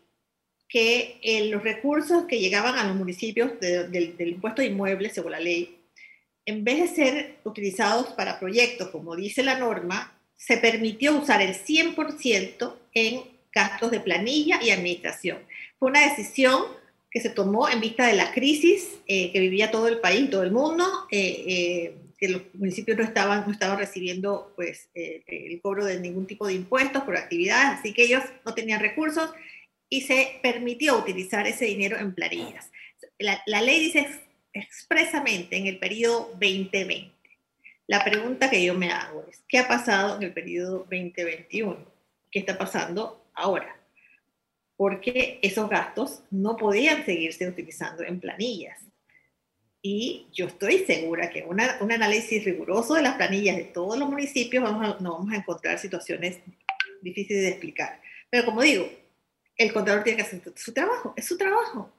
que 0.68 1.18
eh, 1.22 1.46
los 1.50 1.62
recursos 1.62 2.24
que 2.26 2.40
llegaban 2.40 2.76
a 2.78 2.84
los 2.84 2.96
municipios 2.96 3.60
del 3.60 4.14
impuesto 4.18 4.62
de 4.62 4.68
inmuebles, 4.68 5.12
según 5.12 5.32
la 5.32 5.40
ley, 5.40 5.78
en 6.46 6.64
vez 6.64 6.80
de 6.80 6.94
ser 6.96 7.36
utilizados 7.44 8.08
para 8.08 8.38
proyectos, 8.38 8.90
como 8.90 9.16
dice 9.16 9.42
la 9.42 9.58
norma, 9.58 10.18
se 10.36 10.56
permitió 10.56 11.16
usar 11.16 11.40
el 11.40 11.54
100% 11.54 12.74
en 12.92 13.22
gastos 13.52 13.90
de 13.90 14.00
planilla 14.00 14.60
y 14.62 14.70
administración. 14.70 15.38
Fue 15.78 15.90
una 15.90 16.08
decisión 16.08 16.64
que 17.10 17.20
se 17.20 17.30
tomó 17.30 17.68
en 17.68 17.80
vista 17.80 18.06
de 18.06 18.14
la 18.14 18.32
crisis 18.32 18.96
eh, 19.06 19.30
que 19.32 19.38
vivía 19.38 19.70
todo 19.70 19.86
el 19.86 20.00
país, 20.00 20.28
todo 20.28 20.42
el 20.42 20.50
mundo, 20.50 20.84
eh, 21.10 21.94
que 22.26 22.32
los 22.32 22.54
municipios 22.54 22.96
no 22.96 23.04
estaban, 23.04 23.44
no 23.46 23.52
estaban 23.52 23.78
recibiendo 23.78 24.52
pues, 24.56 24.88
el 24.94 25.60
cobro 25.60 25.84
de 25.84 26.00
ningún 26.00 26.26
tipo 26.26 26.46
de 26.46 26.54
impuestos 26.54 27.02
por 27.02 27.16
actividades, 27.16 27.80
así 27.80 27.92
que 27.92 28.04
ellos 28.04 28.22
no 28.44 28.54
tenían 28.54 28.80
recursos 28.80 29.30
y 29.88 30.02
se 30.02 30.40
permitió 30.42 30.98
utilizar 30.98 31.46
ese 31.46 31.66
dinero 31.66 31.98
en 31.98 32.14
planillas. 32.14 32.70
La, 33.18 33.42
la 33.46 33.60
ley 33.60 33.80
dice 33.80 34.08
expresamente 34.52 35.56
en 35.56 35.66
el 35.66 35.78
periodo 35.78 36.30
2020. 36.40 37.12
La 37.86 38.02
pregunta 38.02 38.48
que 38.48 38.64
yo 38.64 38.74
me 38.74 38.90
hago 38.90 39.26
es, 39.28 39.42
¿qué 39.46 39.58
ha 39.58 39.68
pasado 39.68 40.16
en 40.16 40.22
el 40.22 40.32
periodo 40.32 40.78
2021? 40.90 41.76
¿Qué 42.30 42.38
está 42.38 42.56
pasando 42.56 43.26
ahora? 43.34 43.84
porque 44.76 45.38
esos 45.42 45.68
gastos 45.68 46.22
no 46.30 46.56
podían 46.56 47.04
seguirse 47.04 47.48
utilizando 47.48 48.02
en 48.02 48.20
planillas. 48.20 48.80
Y 49.86 50.28
yo 50.32 50.46
estoy 50.46 50.78
segura 50.86 51.28
que 51.28 51.42
una, 51.42 51.76
un 51.82 51.92
análisis 51.92 52.42
riguroso 52.42 52.94
de 52.94 53.02
las 53.02 53.16
planillas 53.16 53.56
de 53.56 53.64
todos 53.64 53.98
los 53.98 54.08
municipios 54.08 54.64
vamos 54.64 54.98
no 55.02 55.12
vamos 55.12 55.30
a 55.34 55.36
encontrar 55.36 55.78
situaciones 55.78 56.38
difíciles 57.02 57.42
de 57.42 57.48
explicar. 57.50 58.00
Pero 58.30 58.46
como 58.46 58.62
digo, 58.62 58.88
el 59.58 59.74
contador 59.74 60.02
tiene 60.02 60.16
que 60.16 60.22
hacer 60.22 60.40
su 60.56 60.72
trabajo, 60.72 61.12
es 61.18 61.26
su 61.26 61.36
trabajo. 61.36 61.92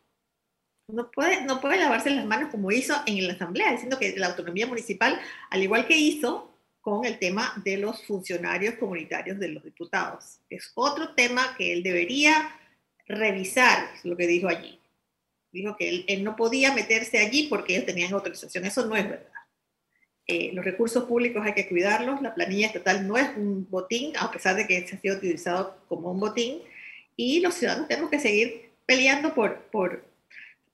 No 0.88 1.12
puede, 1.12 1.44
no 1.44 1.62
puede 1.62 1.78
lavarse 1.78 2.10
las 2.10 2.26
manos 2.26 2.50
como 2.50 2.72
hizo 2.72 2.96
en 3.06 3.28
la 3.28 3.34
asamblea, 3.34 3.72
diciendo 3.72 4.00
que 4.00 4.18
la 4.18 4.30
autonomía 4.30 4.66
municipal, 4.66 5.20
al 5.52 5.62
igual 5.62 5.86
que 5.86 5.96
hizo 5.96 6.58
con 6.82 7.06
el 7.06 7.20
tema 7.20 7.54
de 7.64 7.78
los 7.78 8.04
funcionarios 8.04 8.76
comunitarios 8.80 9.38
de 9.38 9.50
los 9.50 9.64
diputados. 9.64 10.40
Es 10.50 10.72
otro 10.74 11.14
tema 11.14 11.56
que 11.56 11.72
él 11.72 11.84
debería 11.84 12.50
revisar 13.08 13.92
lo 14.04 14.18
que 14.18 14.26
dijo 14.26 14.48
allí. 14.48 14.80
Dijo 15.56 15.78
que 15.78 16.04
él, 16.06 16.24
no 16.26 16.36
podía 16.36 16.74
meterse 16.74 17.18
allí 17.18 17.48
porque 17.48 17.74
ellos 17.74 17.86
tenían 17.86 18.12
autorización. 18.12 18.66
Eso 18.66 18.86
no 18.86 18.96
es 18.98 19.08
verdad. 19.08 19.32
Eh, 20.28 20.52
los 20.54 20.66
recursos 20.66 21.06
públicos 21.06 21.42
hay 21.46 21.54
que 21.54 21.70
cuidarlos. 21.70 22.22
La 22.22 22.36
planilla 22.36 22.68
estatal 22.68 23.08
no 23.08 23.16
es 23.16 23.30
un 23.38 23.66
botín, 23.70 24.12
a 24.18 24.30
pesar 24.32 24.58
de 24.58 24.68
que 24.68 24.86
se 24.86 24.98
ha 24.98 25.00
sido 25.00 25.16
utilizado 25.16 25.78
como 25.88 26.12
un 26.12 26.20
botín. 26.20 26.60
Y 27.16 27.40
los 27.40 27.54
ciudadanos 27.54 27.88
tenemos 27.88 28.12
que 28.12 28.20
seguir 28.20 28.72
peleando 28.86 29.34
por, 29.34 29.62
por, 29.72 30.04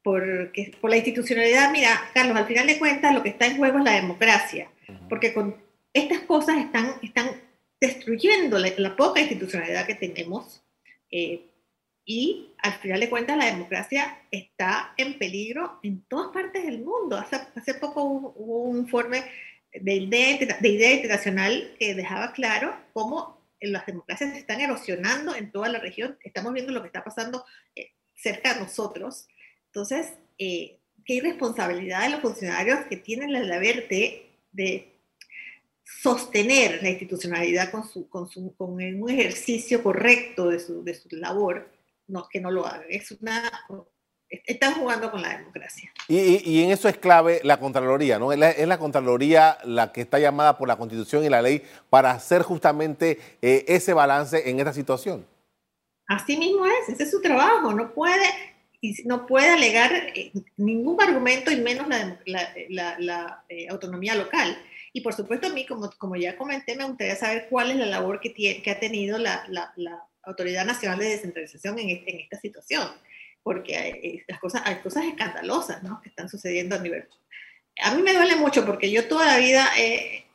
por, 0.02 0.52
por 0.82 0.90
la 0.90 0.98
institucionalidad. 0.98 1.72
Mira, 1.72 2.10
Carlos, 2.16 2.36
al 2.36 2.48
final 2.48 2.66
de 2.66 2.80
cuentas 2.80 3.14
lo 3.14 3.22
que 3.22 3.30
está 3.30 3.46
en 3.46 3.58
juego 3.58 3.78
es 3.78 3.84
la 3.84 3.96
democracia. 3.96 4.68
Porque 5.08 5.32
con 5.32 5.56
estas 5.94 6.22
cosas 6.22 6.58
están, 6.58 6.96
están 7.04 7.30
destruyendo 7.80 8.58
la, 8.58 8.96
poca 8.96 9.22
institucionalidad 9.22 9.86
que 9.86 9.94
tenemos. 9.94 10.64
Eh, 11.12 11.51
y 12.06 12.54
al 12.58 12.74
final 12.74 13.00
de 13.00 13.10
cuentas 13.10 13.38
la 13.38 13.46
democracia 13.46 14.20
está 14.32 14.94
en 14.98 15.18
peligro 15.18 15.80
en 15.84 16.02
todas 16.04 16.34
partes 16.34 16.66
del 16.66 16.80
mundo. 16.80 17.18
Hace, 17.18 17.40
hace 17.56 17.74
poco 17.76 18.04
hubo, 18.04 18.64
un 18.64 18.80
informe 18.80 19.24
de 19.74 19.94
idea, 19.94 20.58
de 20.60 20.70
idea 20.70 20.94
internacional 20.94 21.76
que 21.80 21.96
dejaba 21.96 22.34
claro 22.34 22.76
cómo 22.94 23.40
las 23.62 23.86
democracias 23.86 24.32
se 24.32 24.40
están 24.40 24.60
erosionando 24.60 25.36
en 25.36 25.52
toda 25.52 25.70
la 25.70 25.80
región. 25.80 26.18
Estamos 26.24 26.54
viendo 26.54 26.72
lo 26.72 26.82
que 26.82 26.88
está 26.88 27.04
pasando 27.04 27.46
eh, 27.76 27.92
cerca 28.16 28.56
de 28.56 28.62
nosotros. 28.62 29.28
Entonces, 29.68 30.14
eh, 30.40 30.80
qué 31.06 31.16
irresponsabilidad 31.16 32.04
de 32.04 32.10
los 32.10 32.22
funcionarios 32.22 32.80
que 32.88 32.98
tienen 32.98 33.32
deber 33.48 33.88
de, 33.88 34.32
de 34.52 34.92
sostener 35.84 36.82
la 36.82 36.90
institucionalidad 36.90 37.70
con, 37.70 37.88
su, 37.88 38.10
con, 38.10 38.28
su, 38.28 38.56
con 38.56 38.74
un 38.74 39.10
ejercicio 39.10 39.84
correcto 39.84 40.50
de 40.50 40.60
su, 40.60 40.84
de 40.84 40.96
su 40.96 41.08
labor 41.16 41.70
no, 42.12 42.28
que 42.30 42.40
no 42.40 42.52
lo 42.52 42.66
hagan. 42.66 42.84
Es 42.90 43.12
una, 43.12 43.50
están 44.30 44.74
jugando 44.76 45.12
con 45.12 45.22
la 45.22 45.38
democracia. 45.38 45.92
Y, 46.08 46.50
y, 46.50 46.64
en 46.64 46.72
eso 46.72 46.88
es 46.88 46.98
clave 46.98 47.42
la 47.44 47.60
Contraloría, 47.60 48.20
¿no? 48.20 48.32
Es 48.32 48.40
la, 48.40 48.52
es 48.52 48.68
la, 48.68 48.78
Contraloría 48.78 49.58
la 49.66 49.92
que 49.92 50.02
está 50.02 50.20
llamada 50.20 50.58
por 50.58 50.68
la 50.68 50.78
Constitución 50.78 51.24
y 51.24 51.30
la 51.30 51.42
ley 51.42 51.64
para 51.90 52.12
hacer 52.12 52.42
justamente 52.42 53.20
eh, 53.42 53.66
ese 53.68 53.94
balance 53.94 54.50
en 54.50 54.60
esta 54.60 54.74
situación. 54.74 55.26
Así 56.08 56.38
mismo 56.38 56.66
es, 56.66 56.90
ese 56.90 57.04
es 57.04 57.12
su 57.12 57.22
trabajo, 57.22 57.74
no 57.74 57.94
puede, 57.94 58.26
no 59.06 59.26
puede 59.26 59.50
alegar 59.50 59.92
eh, 59.94 60.32
ningún 60.58 61.02
argumento 61.02 61.52
y 61.52 61.58
menos 61.58 61.88
la, 61.88 62.20
la, 62.26 63.00
la 63.00 63.44
eh, 63.50 63.68
autonomía 63.70 64.16
local. 64.16 64.58
Y 64.94 65.02
por 65.02 65.14
supuesto 65.14 65.48
a 65.48 65.52
mí, 65.52 65.66
como, 65.66 65.90
como 65.98 66.16
ya 66.16 66.38
comenté, 66.38 66.76
me 66.76 66.86
gustaría 66.86 67.16
saber 67.16 67.48
cuál 67.50 67.72
es 67.72 67.78
la 67.78 67.86
labor 67.86 68.20
que, 68.20 68.30
tiene, 68.30 68.62
que 68.62 68.72
ha 68.72 68.80
tenido 68.80 69.18
la, 69.18 69.46
Autoridad 70.24 70.66
Nacional 70.66 71.00
de 71.00 71.10
Descentralización 71.10 71.80
en, 71.80 71.90
en 71.90 72.20
esta 72.20 72.40
situación, 72.40 72.88
porque 73.44 73.76
hay, 73.76 74.24
las 74.28 74.40
cosas, 74.40 74.62
hay 74.66 74.76
cosas 74.76 75.06
escandalosas 75.06 75.82
¿no? 75.84 76.02
que 76.02 76.10
están 76.10 76.30
sucediendo 76.30 76.76
a 76.76 76.80
nivel... 76.80 77.08
A 77.82 77.96
mí 77.96 78.04
me 78.04 78.14
duele 78.14 78.36
mucho 78.36 78.66
porque 78.66 78.92
yo 78.92 79.08
toda 79.08 79.26
la 79.26 79.38
vida 79.38 79.68
he, 79.78 80.26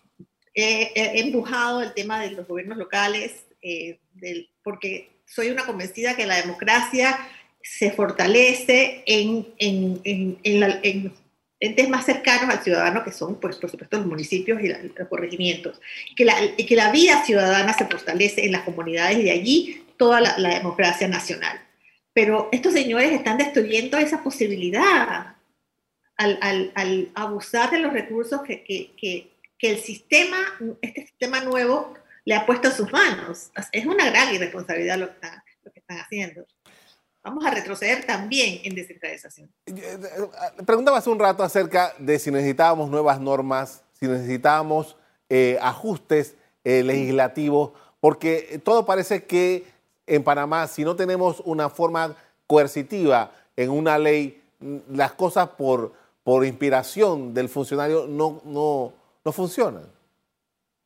he, 0.55 1.20
empujado 1.20 1.83
el 1.83 1.92
tema 1.92 2.20
de 2.20 2.31
los 2.31 2.49
gobiernos 2.49 2.79
locales, 2.79 3.44
eh, 3.62 4.01
del, 4.14 4.49
porque 4.62 5.20
soy 5.27 5.51
una 5.51 5.66
convencida 5.66 6.16
que 6.16 6.27
la 6.27 6.37
democracia 6.37 7.18
se 7.62 7.90
fortalece 7.90 9.03
en, 9.07 9.49
en, 9.59 10.01
en, 10.05 10.38
en 10.42 11.12
entes 11.61 11.88
más 11.88 12.05
cercanos 12.05 12.55
al 12.55 12.62
ciudadano, 12.62 13.05
que 13.05 13.12
son, 13.12 13.40
pues, 13.40 13.57
por 13.57 13.71
supuesto, 13.71 13.97
los 13.97 14.07
municipios 14.07 14.61
y 14.62 14.69
los 14.69 15.09
corregimientos, 15.09 15.81
y 16.11 16.14
que, 16.14 16.25
la, 16.25 16.35
que 16.57 16.77
la 16.77 16.90
vida 16.90 17.25
ciudadana 17.25 17.73
se 17.73 17.87
fortalece 17.87 18.45
en 18.45 18.53
las 18.53 18.62
comunidades 18.62 19.19
y 19.19 19.23
de 19.25 19.31
allí 19.31 19.85
toda 19.97 20.21
la, 20.21 20.49
democracia 20.51 21.09
nacional. 21.09 21.61
Pero 22.12 22.49
estos 22.53 22.73
señores 22.73 23.12
están 23.12 23.38
destruyendo 23.38 23.99
esa 23.99 24.23
posibilidad 24.23 25.35
al, 26.16 26.38
al, 26.40 26.73
al 26.75 27.11
abusar 27.14 27.71
de 27.71 27.79
los 27.79 27.92
recursos 27.92 28.42
que, 28.42 28.62
que, 28.62 28.92
que, 28.97 29.31
que, 29.59 29.71
el 29.71 29.79
sistema, 29.79 30.38
este 30.81 31.07
sistema 31.07 31.40
nuevo, 31.40 31.95
le 32.25 32.35
ha 32.35 32.47
puesto 32.47 32.69
en 32.69 32.75
sus 32.75 32.90
manos. 32.90 33.51
Es 33.73 33.87
una 33.87 34.11
gran 34.11 34.35
irresponsabilidad 34.35 34.99
lo 34.99 35.09
que 35.09 35.27
lo 35.64 35.73
que 35.73 35.81
están 35.81 35.99
haciendo 35.99 36.47
vamos 37.27 37.45
a 37.45 37.51
retroceder 37.51 38.07
también 38.07 38.61
en 38.62 38.77
descentralización. 38.77 39.51
Eh, 39.67 39.73
eh, 39.77 40.62
preguntaba 40.65 40.99
hace 40.99 41.11
un 41.11 41.19
rato 41.19 41.43
acerca 41.43 41.93
de 41.99 42.21
si 42.21 42.31
necesitábamos 42.31 42.89
nuevas 42.89 43.21
normas, 43.21 43.83
si 43.99 44.07
necesitábamos 44.07 44.97
eh, 45.29 45.59
ajustes 45.61 46.37
legislativos, 46.65 47.71
porque 48.01 48.61
todo 48.65 48.85
parece 48.87 49.25
que 49.25 49.65
en 50.05 50.25
Panamá, 50.25 50.67
si 50.67 50.85
no 50.85 50.97
tenemos 50.97 51.41
una 51.45 51.69
forma 51.69 52.17
coercitiva 52.49 53.33
en 53.57 53.71
una 53.71 53.99
ley, 53.99 54.43
mm, 54.59 54.79
las 54.95 55.12
cosas 55.12 55.49
por, 55.51 55.93
por 56.25 56.45
inspiración 56.45 57.35
del 57.35 57.49
funcionario 57.49 58.07
no, 58.09 58.41
no, 58.45 58.93
no 59.25 59.33
funcionan. 59.33 59.85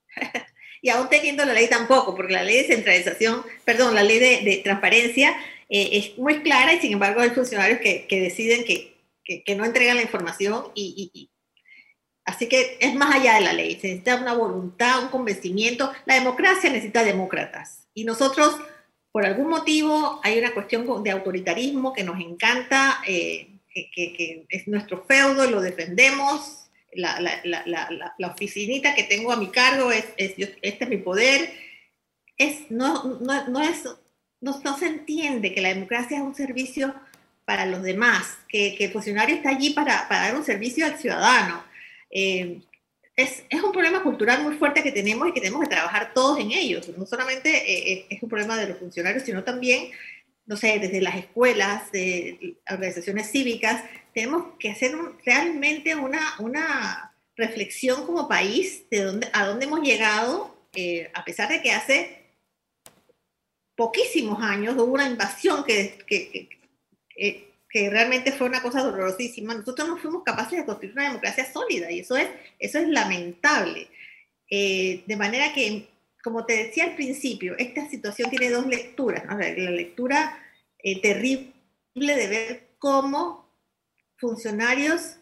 y 0.83 0.91
aún 0.91 1.09
teniendo 1.09 1.45
la 1.47 1.55
ley 1.55 1.69
tampoco, 1.69 2.15
porque 2.15 2.35
la 2.35 2.43
ley 2.43 2.63
de 2.63 2.75
centralización, 2.75 3.43
perdón, 3.65 3.95
la 3.95 4.03
ley 4.03 4.19
de, 4.19 4.41
de 4.43 4.61
transparencia 4.63 5.35
eh, 5.71 5.91
es 5.93 6.19
muy 6.19 6.43
clara 6.43 6.75
y 6.75 6.81
sin 6.81 6.93
embargo 6.93 7.21
hay 7.21 7.31
funcionarios 7.31 7.79
que, 7.81 8.07
que 8.09 8.21
deciden 8.21 8.65
que, 8.65 8.97
que, 9.25 9.55
no 9.55 9.65
entregan 9.65 9.97
la 9.97 10.03
información 10.03 10.65
y, 10.75 11.31
así 12.25 12.49
que 12.49 12.77
es 12.81 12.93
más 12.95 13.15
allá 13.15 13.35
de 13.35 13.43
la 13.43 13.53
ley, 13.53 13.79
se 13.81 13.87
necesita 13.87 14.17
una 14.17 14.35
voluntad, 14.35 15.05
un 15.05 15.11
convencimiento, 15.11 15.93
la 16.07 16.17
democracia 16.17 16.71
necesita 16.71 17.05
demócratas. 17.05 17.87
Y 17.95 18.05
nosotros 18.05 18.57
por 19.13 19.25
algún 19.25 19.49
motivo 19.49 20.21
hay 20.25 20.41
una 20.41 20.53
cuestión 20.53 21.05
de 21.05 21.11
autoritarismo 21.13 21.93
que 21.93 22.03
nos 22.03 22.19
encanta, 22.21 23.01
eh, 23.07 23.61
que, 23.73 24.47
es 24.49 24.67
nuestro 24.67 25.05
feudo, 25.05 25.49
lo 25.49 25.61
defendemos, 25.61 26.69
la, 26.93 27.21
la, 27.21 27.41
la, 27.45 28.13
la, 28.19 28.27
oficinita 28.27 28.97
que 28.97 29.05
tengo 29.05 29.31
a 29.31 29.37
mi 29.37 29.51
cargo 29.51 29.93
es, 29.93 30.07
es 30.17 30.35
este 30.63 30.85
es 30.85 30.91
mi 30.91 30.97
poder, 30.97 31.53
es, 32.37 32.69
no, 32.71 33.05
no, 33.21 33.49
no 33.49 33.61
es 33.61 33.85
no, 34.41 34.79
se 34.79 34.87
entiende 34.87 35.53
que 35.53 35.61
la 35.61 35.75
democracia 35.75 36.17
es 36.17 36.23
un 36.23 36.35
servicio 36.35 36.95
para 37.45 37.67
los 37.67 37.83
demás, 37.83 38.39
que, 38.49 38.77
el 38.79 38.93
funcionario 38.93 39.37
está 39.37 39.51
allí 39.51 39.71
para, 39.71 40.07
dar 40.09 40.35
un 40.35 40.45
servicio 40.45 40.87
al 40.87 40.99
ciudadano. 40.99 41.65
Eh, 42.11 42.61
es, 43.17 43.45
un 43.63 43.73
problema 43.73 44.03
cultural 44.03 44.43
muy 44.43 44.57
fuerte 44.57 44.83
que 44.83 44.93
tenemos 44.93 45.29
y 45.29 45.33
que 45.33 45.41
tenemos 45.41 45.63
que 45.63 45.75
trabajar 45.75 46.15
todos 46.15 46.39
en 46.39 46.53
ellos. 46.53 46.89
No 46.97 47.07
solamente 47.07 47.51
eh, 47.51 47.93
eh, 47.93 48.07
es 48.09 48.23
un 48.23 48.29
problema 48.29 48.57
de 48.57 48.69
los 48.69 48.79
funcionarios, 48.79 49.25
sino 49.25 49.45
también, 49.45 49.91
no 50.47 50.57
sé, 50.57 50.79
desde 50.79 51.01
las 51.01 51.17
escuelas, 51.17 51.93
de 51.93 52.57
organizaciones 52.71 53.31
cívicas, 53.31 53.83
tenemos 54.15 54.55
que 54.59 54.71
hacer 54.71 54.97
realmente 55.25 55.95
una, 55.97 56.21
una 56.39 57.13
reflexión 57.37 58.07
como 58.07 58.29
país 58.29 58.89
de 58.91 59.03
dónde, 59.03 59.29
a 59.33 59.45
dónde 59.45 59.67
hemos 59.67 59.81
llegado, 59.81 60.57
a 61.15 61.25
pesar 61.25 61.49
de 61.49 61.61
que 61.63 61.73
hace 61.73 62.20
poquísimos 63.81 64.43
años 64.43 64.75
hubo 64.77 64.93
una 64.93 65.09
invasión 65.09 65.65
que, 65.65 65.97
que, 66.07 66.51
que 67.71 67.89
realmente 67.89 68.31
fue 68.31 68.47
una 68.47 68.61
cosa 68.61 68.83
dolorosísima, 68.83 69.55
nosotros 69.55 69.89
no 69.89 69.97
fuimos 69.97 70.23
capaces 70.23 70.59
de 70.59 70.67
construir 70.67 70.93
una 70.93 71.05
democracia 71.05 71.51
sólida 71.51 71.91
y 71.91 72.01
eso 72.01 72.15
es, 72.15 72.29
eso 72.59 72.79
es 72.79 72.89
lamentable. 72.89 73.89
Eh, 74.51 75.03
de 75.07 75.17
manera 75.17 75.55
que, 75.55 75.89
como 76.23 76.45
te 76.45 76.65
decía 76.65 76.85
al 76.85 76.95
principio, 76.95 77.55
esta 77.57 77.89
situación 77.89 78.29
tiene 78.29 78.51
dos 78.51 78.67
lecturas. 78.67 79.25
La, 79.25 79.49
lectura 79.71 80.39
eh, 80.79 81.01
terrible 81.01 81.55
de 81.95 82.27
ver 82.27 82.69
cómo 82.79 83.49
funcionarios 84.19 85.17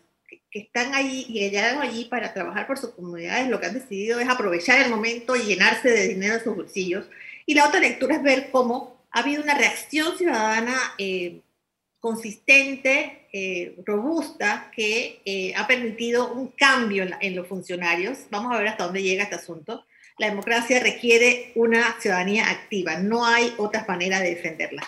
que 0.50 0.58
están 0.58 0.96
allí 0.96 1.26
y 1.28 1.34
que 1.34 1.50
llegaron 1.50 1.80
allí 1.80 2.06
para 2.06 2.34
trabajar 2.34 2.66
por 2.66 2.76
sus 2.76 2.90
comunidades, 2.90 3.48
lo 3.48 3.60
que 3.60 3.66
han 3.66 3.74
decidido 3.74 4.18
es 4.18 4.28
aprovechar 4.28 4.80
el 4.80 4.90
momento 4.90 5.36
y 5.36 5.42
llenarse 5.42 5.90
de 5.90 6.08
dinero 6.08 6.34
en 6.34 6.42
sus 6.42 6.56
bolsillos. 6.56 7.06
Y 7.48 7.54
la 7.54 7.66
otra 7.66 7.80
lectura 7.80 8.16
es 8.16 8.22
ver 8.22 8.50
cómo 8.50 9.06
ha 9.10 9.20
habido 9.20 9.42
una 9.42 9.54
reacción 9.56 10.18
ciudadana 10.18 10.76
eh, 10.98 11.40
consistente, 11.98 13.26
eh, 13.32 13.74
robusta, 13.86 14.70
que 14.76 15.22
eh, 15.24 15.54
ha 15.56 15.66
permitido 15.66 16.30
un 16.30 16.48
cambio 16.48 17.06
en, 17.18 17.34
los 17.34 17.48
funcionarios. 17.48 18.26
Vamos 18.30 18.54
a 18.54 18.58
ver 18.58 18.68
hasta 18.68 18.84
dónde 18.84 19.02
llega 19.02 19.22
este 19.22 19.36
asunto. 19.36 19.86
La 20.18 20.28
democracia 20.28 20.78
requiere 20.80 21.52
una 21.54 21.98
ciudadanía 21.98 22.50
activa, 22.50 22.98
no 22.98 23.24
hay 23.24 23.54
otra 23.56 23.82
manera 23.88 24.20
de 24.20 24.34
defenderla. 24.34 24.86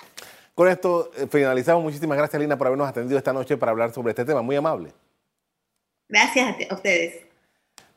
Con 0.55 0.69
esto 0.69 1.11
finalizamos. 1.31 1.83
Muchísimas 1.83 2.19
gracias, 2.19 2.43
Lina, 2.43 2.59
por 2.59 2.67
habernos 2.67 2.91
atendido 2.91 3.17
esta 3.17 3.33
noche 3.33 3.57
para 3.57 3.73
hablar 3.73 3.95
sobre 3.95 4.11
este 4.11 4.27
tema. 4.27 4.43
Muy 4.43 4.57
amable. 4.57 4.93
Gracias 6.11 6.57
a, 6.69 6.75
ustedes. 6.75 7.30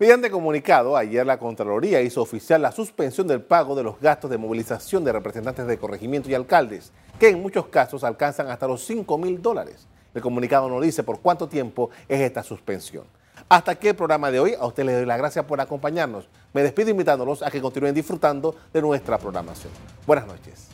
Mediante 0.03 0.29
comunicado, 0.29 0.97
ayer 0.97 1.25
la 1.25 1.39
Contraloría 1.39 2.01
hizo 2.01 2.21
oficial 2.21 2.61
la 2.61 2.73
suspensión 2.73 3.25
del 3.25 3.41
pago 3.41 3.73
de 3.73 3.83
los 3.83 4.01
gastos 4.01 4.29
de 4.29 4.37
movilización 4.37 5.05
de 5.05 5.13
representantes 5.13 5.65
de 5.65 5.77
corregimiento 5.77 6.29
y 6.29 6.33
alcaldes, 6.33 6.91
que 7.17 7.29
en 7.29 7.41
muchos 7.41 7.67
casos 7.67 8.03
alcanzan 8.03 8.49
hasta 8.49 8.67
los 8.67 8.83
5 8.83 9.17
mil 9.17 9.41
dólares. 9.41 9.87
El 10.13 10.21
comunicado 10.21 10.67
no 10.67 10.81
dice 10.81 11.03
por 11.03 11.21
cuánto 11.21 11.47
tiempo 11.47 11.89
es 12.09 12.19
esta 12.19 12.43
suspensión. 12.43 13.05
Hasta 13.47 13.71
aquí 13.71 13.87
el 13.87 13.95
programa 13.95 14.29
de 14.29 14.41
hoy. 14.41 14.55
A 14.59 14.65
ustedes 14.65 14.87
les 14.87 14.95
doy 14.97 15.05
las 15.05 15.17
gracias 15.17 15.45
por 15.45 15.61
acompañarnos. 15.61 16.27
Me 16.51 16.63
despido 16.63 16.89
invitándolos 16.89 17.41
a 17.41 17.49
que 17.49 17.61
continúen 17.61 17.95
disfrutando 17.95 18.57
de 18.73 18.81
nuestra 18.81 19.17
programación. 19.17 19.71
Buenas 20.05 20.27
noches. 20.27 20.67